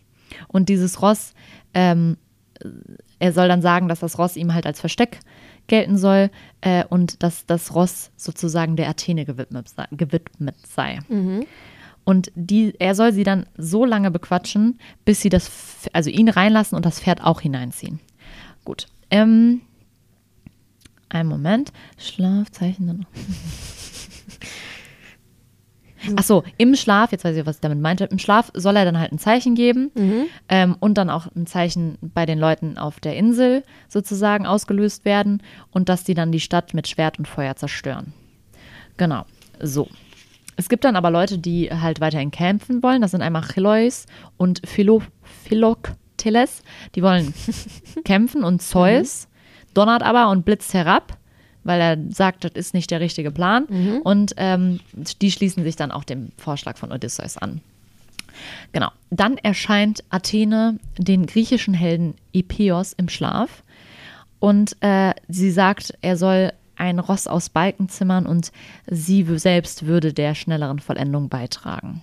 [0.48, 1.34] Und dieses Ross,
[1.74, 2.18] ähm,
[3.20, 5.20] er soll dann sagen, dass das Ross ihm halt als Versteck
[5.68, 6.30] gelten soll
[6.62, 9.88] äh, und dass das Ross sozusagen der Athene gewidmet sei.
[9.92, 11.00] Gewidmet sei.
[11.08, 11.46] Mhm.
[12.04, 16.76] Und die, er soll sie dann so lange bequatschen, bis sie das, also ihn reinlassen
[16.76, 18.00] und das Pferd auch hineinziehen.
[18.66, 18.88] Gut.
[19.12, 19.62] Ähm,
[21.10, 21.72] einen Moment.
[21.98, 23.06] Schlafzeichen.
[26.16, 28.86] Ach so, im Schlaf, jetzt weiß ich, was ich damit meinte, im Schlaf soll er
[28.86, 29.92] dann halt ein Zeichen geben
[30.50, 35.44] ähm, und dann auch ein Zeichen bei den Leuten auf der Insel sozusagen ausgelöst werden
[35.72, 38.14] und dass die dann die Stadt mit Schwert und Feuer zerstören.
[38.98, 39.26] Genau,
[39.60, 39.88] so.
[40.58, 43.02] Es gibt dann aber Leute, die halt weiterhin kämpfen wollen.
[43.02, 44.06] Das sind einmal Chilois
[44.38, 45.02] und Philo
[45.44, 46.62] Philokteles.
[46.96, 47.34] Die wollen
[48.06, 49.28] kämpfen und Zeus
[49.74, 51.18] donnert aber und blitzt herab,
[51.64, 53.66] weil er sagt, das ist nicht der richtige Plan.
[54.04, 54.80] Und ähm,
[55.22, 57.62] die schließen sich dann auch dem Vorschlag von Odysseus an.
[58.72, 58.90] Genau.
[59.10, 63.64] Dann erscheint Athene den griechischen Helden Epeos im Schlaf
[64.40, 68.52] und äh, sie sagt, er soll ein Ross aus Balken zimmern und
[68.88, 72.02] sie selbst würde der schnelleren Vollendung beitragen.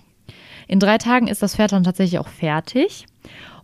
[0.67, 3.05] In drei Tagen ist das Pferd dann tatsächlich auch fertig.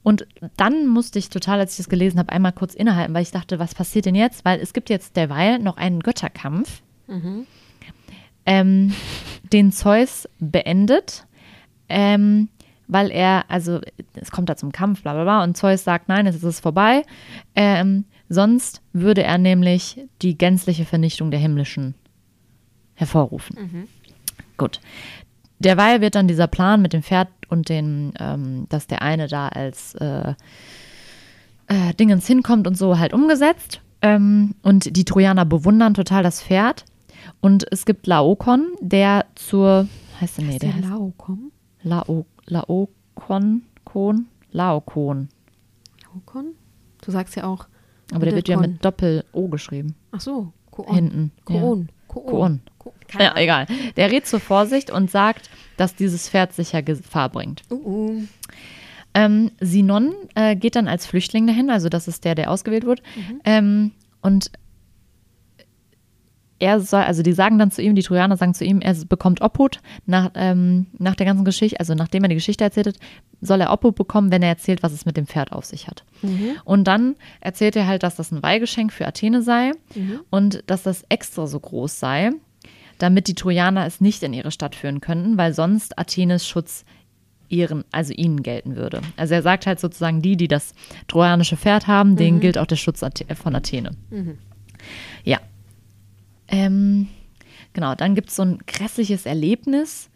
[0.05, 3.31] Und dann musste ich total, als ich das gelesen habe, einmal kurz innehalten, weil ich
[3.31, 4.45] dachte, was passiert denn jetzt?
[4.45, 6.83] Weil es gibt jetzt derweil noch einen Götterkampf,
[8.45, 8.93] ähm,
[9.51, 11.25] den Zeus beendet,
[11.89, 12.49] ähm,
[12.87, 13.81] weil er, also
[14.13, 17.01] es kommt da zum Kampf, bla bla bla, und Zeus sagt, nein, es ist vorbei.
[17.55, 21.95] Ähm, sonst würde er nämlich die gänzliche Vernichtung der himmlischen
[22.93, 23.87] hervorrufen.
[24.57, 24.81] Gut.
[25.57, 29.47] Derweil wird dann dieser Plan mit dem Pferd und den, ähm, dass der eine da
[29.49, 30.33] als äh,
[31.67, 33.81] äh, Dingens hinkommt und so halt umgesetzt.
[34.01, 36.85] Ähm, und die Trojaner bewundern total das Pferd.
[37.41, 39.87] Und es gibt Laokon, der zur,
[40.21, 41.51] heißt der, nee, der der heißt Laokom?
[41.81, 45.29] Lao, Laokon, Kon, Laokon.
[46.03, 46.45] Laokon?
[47.01, 47.67] Du sagst ja auch.
[48.11, 49.95] Aber der wird ja mit Doppel-O geschrieben.
[50.11, 50.93] Ach so, Koon.
[50.93, 51.31] Hinten.
[51.49, 51.59] Ja.
[51.59, 51.89] Koon.
[52.07, 52.25] Koon.
[52.25, 52.61] Koon.
[53.07, 53.43] Keine Ja, Ahnung.
[53.43, 53.67] egal.
[53.97, 57.63] Der rät zur Vorsicht und sagt, dass dieses Pferd sicher Gefahr bringt.
[57.69, 58.23] Uh, uh.
[59.13, 63.01] Ähm, Sinon äh, geht dann als Flüchtling dahin, also das ist der, der ausgewählt wird.
[63.45, 63.91] Ähm,
[64.21, 64.51] und
[66.57, 69.41] er soll, also die sagen dann zu ihm, die Trojaner sagen zu ihm, er bekommt
[69.41, 72.95] Obhut nach, ähm, nach der ganzen Geschichte, also nachdem er die Geschichte erzählt hat,
[73.41, 76.05] soll er Obhut bekommen, wenn er erzählt, was es mit dem Pferd auf sich hat.
[76.63, 79.71] Und dann erzählt er halt, dass das ein Weihgeschenk für Athene sei
[80.29, 82.31] und dass das extra so groß sei,
[82.97, 86.85] damit die Trojaner es nicht in ihre Stadt führen könnten, weil sonst Athenes Schutz
[87.49, 89.01] ihren, also ihnen gelten würde.
[89.17, 90.73] Also er sagt halt sozusagen, die, die das
[91.07, 93.01] trojanische Pferd haben, denen gilt auch der Schutz
[93.35, 93.91] von Athene.
[95.23, 95.39] Ja.
[96.47, 97.07] Ähm,
[97.73, 100.09] genau, dann gibt es so ein grässliches Erlebnis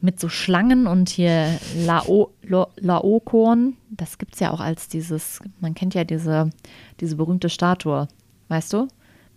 [0.00, 3.76] mit so Schlangen und hier Lao, Lo, Laokorn.
[3.90, 6.50] Das gibt es ja auch als dieses, man kennt ja diese,
[7.00, 8.08] diese berühmte Statue,
[8.48, 8.88] weißt du?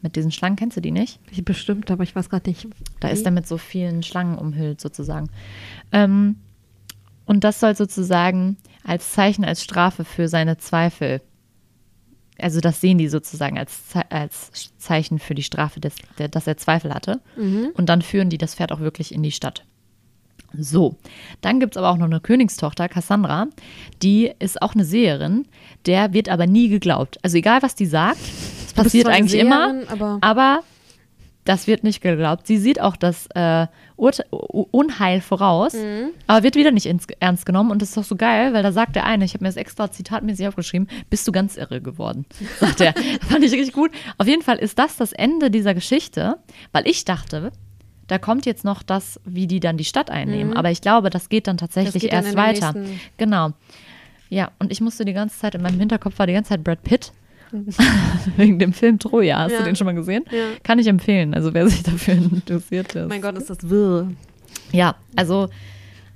[0.02, 1.20] Mit diesen Schlangen, kennst du die nicht?
[1.30, 2.68] Ich bestimmt, aber ich weiß gerade nicht.
[3.00, 5.30] Da ist er mit so vielen Schlangen umhüllt, sozusagen.
[5.92, 6.38] Ähm,
[7.26, 11.22] und das soll sozusagen als Zeichen, als Strafe für seine Zweifel,
[12.40, 16.48] also das sehen die sozusagen als, Ze als Zeichen für die Strafe, des, der, dass
[16.48, 17.20] er Zweifel hatte.
[17.76, 19.66] Und dann führen die das Pferd auch wirklich in die Stadt.
[20.58, 20.96] So,
[21.42, 23.48] dann gibt es aber auch noch eine Königstochter, Cassandra,
[24.02, 25.46] die ist auch eine Seherin,
[25.86, 27.20] der wird aber nie geglaubt.
[27.22, 28.18] Also egal, was die sagt,
[28.73, 30.60] bist passiert eigentlich immer, Seherin, aber- aber
[31.45, 32.45] das wird nicht geglaubt.
[32.45, 33.65] Sie sieht auch das äh,
[34.32, 36.12] Unheil voraus, Mhm.
[36.27, 37.71] aber wird wieder nicht ins ernst genommen.
[37.71, 39.55] Und das ist doch so geil, weil da sagt der eine, ich habe mir das
[39.55, 42.25] extra zitatmäßig aufgeschrieben, bist du ganz irre geworden,
[42.60, 42.93] sagt er.
[43.27, 43.91] Fand ich richtig gut.
[44.17, 46.38] Auf jeden Fall ist das das Ende dieser Geschichte,
[46.71, 47.51] weil ich dachte,
[48.08, 50.55] da kommt jetzt noch das, wie die dann die Stadt einnehmen.
[50.58, 51.99] Aber ich glaube, das geht dann tatsächlich Mhm.
[52.08, 52.73] geht dann erst der weiter.
[53.17, 53.51] Genau.
[54.29, 56.84] Ja, und ich musste die ganze Zeit, in meinem Hinterkopf war die ganze Zeit Brad
[56.84, 57.12] Pitt.
[58.38, 59.40] Wegen dem Film Troja.
[59.40, 59.60] Hast Ja.
[59.60, 60.26] du den schon mal gesehen?
[60.32, 60.48] Ja.
[60.64, 61.34] Kann ich empfehlen.
[61.34, 63.10] Also wer sich dafür interessiert ist.
[63.10, 64.12] Mein Gott, ist das wirr.
[64.72, 65.50] Ja, also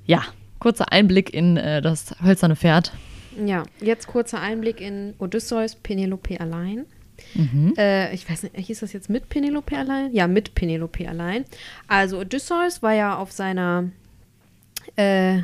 [0.06, 0.24] ja,
[0.60, 2.92] kurzer Einblick in äh, das hölzerne Pferd.
[3.46, 6.86] Ja, jetzt kurzer Einblick in Odysseus, Penelope allein.
[7.36, 7.74] Mhm.
[7.78, 10.14] Äh, ich weiß nicht, hieß das jetzt mit Penelope allein?
[10.14, 11.46] Ja, mit Penelope allein.
[11.88, 13.90] Also Odysseus war ja auf seiner
[14.96, 15.40] äh,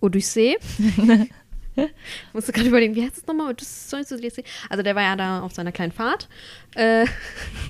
[0.00, 0.56] Odyssee.
[2.32, 3.54] Musste gerade überlegen, wie heißt es nochmal?
[4.68, 6.28] Also der war ja da auf seiner kleinen Fahrt.
[6.74, 7.06] Äh,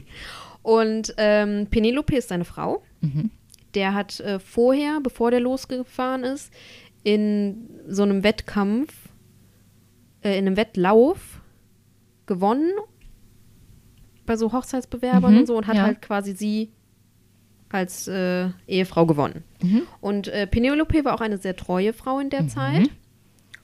[0.63, 2.83] und ähm, Penelope ist seine Frau.
[3.75, 6.53] der hat äh, vorher, bevor der losgefahren ist,
[7.03, 8.93] in so einem Wettkampf,
[10.23, 11.41] äh, in einem Wettlauf
[12.27, 12.73] gewonnen
[14.27, 15.83] bei so Hochzeitsbewerbern Mhm, und so und hat ja.
[15.83, 16.73] halt quasi sie
[17.69, 19.43] als äh, Ehefrau gewonnen.
[19.63, 19.83] Mhm.
[20.01, 22.89] Und äh, Penelope war auch eine sehr treue Frau in der Zeit.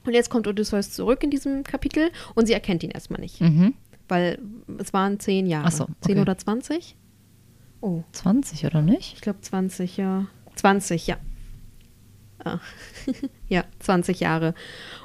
[0.07, 3.75] Und jetzt kommt Odysseus zurück in diesem Kapitel und sie erkennt ihn erstmal nicht, Mhm.
[4.09, 4.39] weil
[4.79, 5.67] es waren zehn Jahre.
[5.69, 6.21] Ach so, Zehn okay.
[6.23, 6.97] oder 20?
[7.83, 9.15] Oh, 20 oder nicht?
[9.15, 10.27] ich glaube 20, ja.
[10.57, 11.17] 20, ja.
[12.43, 12.59] Ah.
[13.49, 14.55] ja, 20 Jahre.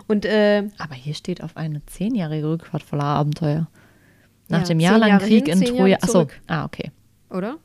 [0.07, 3.67] Und äh, Aber hier steht auf eine zehnjährige Rückfahrt voller Abenteuer.
[4.47, 5.97] Nach Ja, dem zehn jahrelangen Jahre Krieg hin, in zehn Troja.
[6.01, 6.91] Achso, ah, okay.
[7.29, 7.57] oder?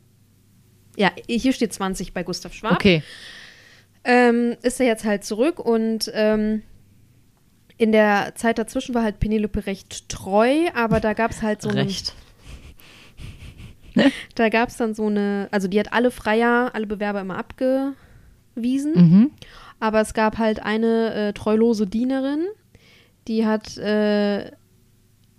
[0.96, 2.72] Ja, hier steht 20 bei Gustav Schwab.
[2.72, 3.02] Okay.
[4.02, 6.62] ähm, ist er jetzt halt zurück und ähm,
[7.80, 11.70] in der Zeit dazwischen war halt Penelope recht treu, aber da gab es halt so
[11.70, 12.14] eine, Recht.
[14.34, 18.92] da gab es dann so eine, also die hat alle Freier, alle Bewerber immer abgewiesen,
[18.94, 19.30] Mhm.
[19.80, 22.44] aber es gab halt eine äh, treulose Dienerin,
[23.28, 24.50] die hat äh,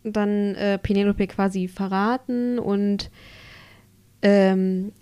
[0.04, 3.12] dann äh, Penelope quasi verraten und
[4.24, 4.94] ähm,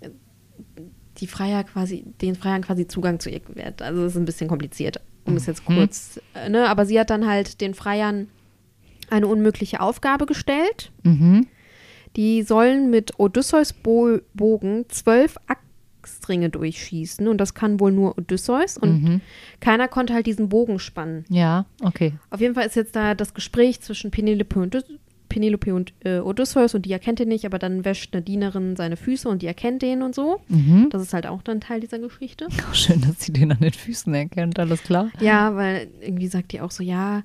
[1.16, 3.80] die Freier quasi, den Freiern quasi Zugang zu ihr gewährt.
[3.82, 5.74] Also es ist ein bisschen kompliziert, um es jetzt Mhm.
[5.76, 6.68] kurz, äh, ne?
[6.68, 8.28] Aber sie hat dann halt den Freiern
[9.10, 10.90] eine unmögliche Aufgabe gestellt.
[11.02, 11.46] Mhm.
[12.16, 18.76] Die sollen mit Odysseus Bo Bogen zwölf Axtringe durchschießen und das kann wohl nur Odysseus
[18.78, 19.20] und Mhm.
[19.60, 21.24] keiner konnte halt diesen Bogen spannen.
[21.28, 22.14] Ja, okay.
[22.30, 24.84] Auf jeden Fall ist jetzt da das Gespräch zwischen Penelope und,
[25.30, 28.98] Penelope und äh, Odysseus und die erkennt ihn nicht, aber dann wäscht eine Dienerin seine
[28.98, 30.42] Füße und die erkennt den und so.
[30.48, 30.88] Mhm.
[30.90, 32.46] Das ist halt auch dann Teil dieser Geschichte.
[32.70, 35.08] Oh, schön, dass sie den an den Füßen erkennt, alles klar.
[35.20, 37.22] Ja, weil irgendwie sagt die auch so, ja,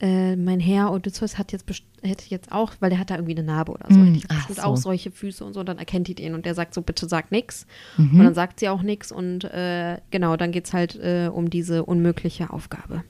[0.00, 1.64] äh, mein Herr Odysseus hat jetzt
[2.02, 4.36] hätte jetzt auch, weil der hat da irgendwie eine Narbe oder so, Mm, jetzt ach
[4.46, 4.62] bestimmt so.
[4.62, 7.08] auch solche Füße und so, und dann erkennt die den und der sagt so, bitte
[7.08, 7.66] sag nix.
[7.96, 8.18] Mhm.
[8.20, 11.48] Und dann sagt sie auch nix und äh, genau, dann geht es halt äh, um
[11.50, 13.04] diese unmögliche Aufgabe.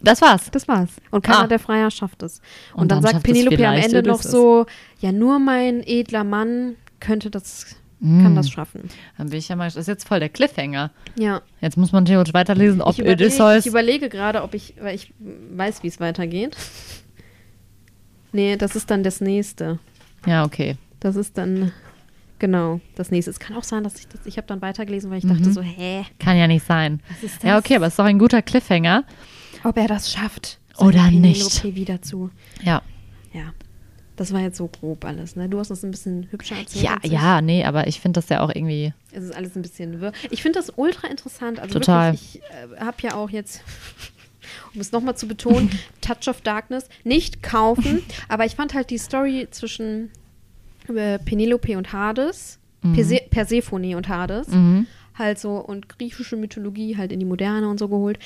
[0.00, 0.50] Das war's.
[0.50, 0.90] Das war's.
[1.10, 1.46] Und keiner Ah.
[1.46, 2.40] der Freier schafft es.
[2.74, 4.66] Und, Und dann, dann sagt Penelope am Ende noch so,
[5.00, 8.22] ja, nur mein edler Mann könnte das, Mm.
[8.22, 8.90] kann das schaffen.
[9.16, 10.90] Dann bin ich ja mal, das ist jetzt voll der Cliffhanger.
[11.18, 11.40] Ja.
[11.62, 13.60] Jetzt muss man theoretisch weiterlesen, ob ich, überlege, Odysseus.
[13.64, 16.54] ich überlege gerade, ob ich, weil ich weiß, wie es weitergeht.
[18.32, 19.78] Nee, das ist dann das nächste.
[20.26, 20.76] Ja, okay.
[21.00, 21.72] Das ist dann,
[22.38, 23.30] genau, das nächste.
[23.30, 25.28] Es kann auch sein, dass ich das, ich habe dann weitergelesen, weil ich Mhm.
[25.38, 27.00] dachte so, hä, Kann ja nicht sein.
[27.08, 27.42] was ist das?
[27.48, 29.04] Ja, okay, aber es ist doch ein guter Cliffhanger.
[29.66, 30.58] Ob er das schafft.
[30.78, 31.64] Oder nicht.
[31.74, 32.30] Wieder zu.
[32.62, 32.82] Ja.
[33.32, 33.52] Ja.
[34.14, 35.48] Das war jetzt so grob alles, ne?
[35.48, 36.84] Du hast das ein bisschen hübscher erzählt.
[36.84, 38.94] Ja, ja, nee, aber ich finde das ja auch irgendwie.
[39.12, 40.12] Es ist alles ein bisschen wirr.
[40.30, 41.58] Ich finde das ultra interessant.
[41.58, 42.12] Also Total.
[42.12, 43.62] wirklich, ich äh, habe ja auch jetzt,
[44.74, 45.68] um es nochmal zu betonen,
[46.00, 48.02] Touch of Darkness nicht kaufen.
[48.28, 50.10] aber ich fand halt die Story zwischen
[50.94, 52.58] äh, Penelope und Hades,
[52.94, 54.86] Perse Persephone und Hades, Mhm.
[55.18, 58.18] halt so und griechische Mythologie halt in die Moderne und so geholt.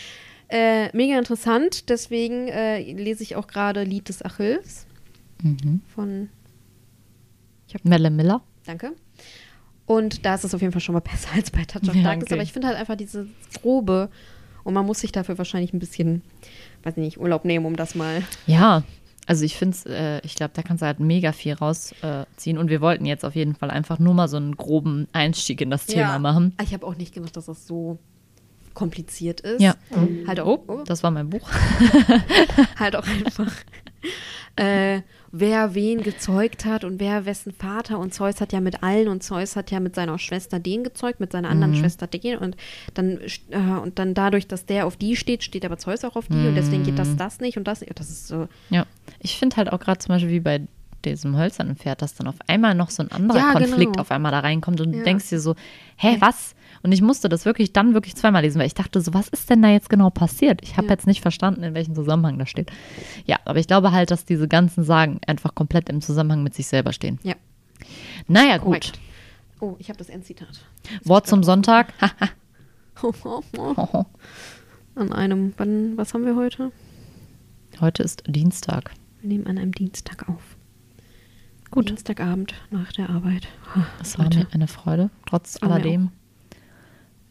[0.50, 1.88] Äh, mega interessant.
[1.88, 4.86] Deswegen äh, lese ich auch gerade Lied des Achilles
[5.42, 5.80] Mhm.
[5.94, 6.28] von
[7.84, 8.42] Melle Miller.
[8.66, 8.92] Danke.
[9.86, 12.02] Und da ist es auf jeden Fall schon mal besser als bei Touch of Ja,
[12.02, 12.24] Darkness.
[12.26, 12.34] okay.
[12.34, 13.26] Aber ich finde halt einfach diese
[13.62, 14.10] Grobe
[14.64, 16.22] und man muss sich dafür wahrscheinlich ein bisschen,
[16.82, 18.22] weiß ich nicht, Urlaub nehmen, um das mal.
[18.46, 18.82] Ja,
[19.26, 22.56] also ich finde es, äh, ich glaube, da kannst du halt mega viel rausziehen.
[22.56, 25.60] Äh, und wir wollten jetzt auf jeden Fall einfach nur mal so einen groben Einstieg
[25.60, 26.54] in das Thema machen.
[26.62, 27.98] Ich habe auch nicht gedacht, dass das so
[28.74, 29.60] kompliziert ist.
[29.60, 29.74] Ja.
[30.26, 31.48] Halt auch, oh, Das war mein Buch.
[32.78, 33.52] halt auch einfach,
[34.56, 35.02] äh,
[35.32, 37.98] wer wen gezeugt hat und wer wessen Vater.
[37.98, 41.20] Und Zeus hat ja mit allen und Zeus hat ja mit seiner Schwester den gezeugt,
[41.20, 42.38] mit seiner anderen Schwester den.
[42.38, 42.56] Und
[42.94, 43.18] dann,
[43.50, 46.48] äh, und dann dadurch, dass der auf die steht, steht aber Zeus auch auf die.
[46.48, 47.90] Und deswegen geht das, das nicht und das nicht.
[47.90, 48.48] Und das ist so.
[48.70, 48.86] Ja.
[49.20, 50.62] Ich finde halt auch gerade zum Beispiel wie bei
[51.04, 54.00] diesem hölzernen Pferd, dass dann auf einmal noch so ein anderer Ja, Konflikt genau.
[54.00, 55.04] auf einmal da reinkommt und du Ja.
[55.04, 55.54] denkst dir so,
[55.96, 56.54] hä, was?
[56.82, 59.50] Und ich musste das wirklich dann wirklich zweimal lesen, weil ich dachte so, was ist
[59.50, 60.60] denn da jetzt genau passiert?
[60.62, 60.92] Ich habe Ja.
[60.94, 62.70] jetzt nicht verstanden, in welchem Zusammenhang das steht.
[63.26, 66.66] Ja, aber ich glaube halt, dass diese ganzen Sagen einfach komplett im Zusammenhang mit sich
[66.66, 67.18] selber stehen.
[67.22, 67.34] Ja.
[68.28, 68.92] Naja, gut.
[69.60, 70.60] Oh, ich habe das Endzitat.
[71.04, 71.92] Wort zum Sonntag.
[74.94, 76.72] An einem, wann, was haben wir heute?
[77.80, 78.90] Heute ist Dienstag.
[79.20, 80.56] Wir nehmen an einem Dienstag auf.
[81.70, 81.88] Gut.
[81.88, 83.46] Dienstagabend nach der Arbeit.
[84.00, 86.10] Es war mir eine Freude, trotz mir alledem.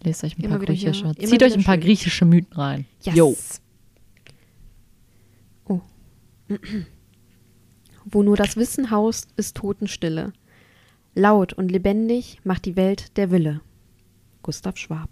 [0.02, 1.14] Lest euch ein Immer paar griechische.
[1.16, 1.84] Zieht euch ein paar schön.
[1.84, 2.86] griechische Mythen rein.
[3.04, 3.16] Yes.
[3.16, 3.38] Jo.
[5.66, 5.82] Oh.
[8.06, 10.32] Wo nur das Wissen haust, ist Totenstille.
[11.16, 13.60] Laut und lebendig macht die Welt der Wille.
[14.42, 15.10] Gustav Schwab.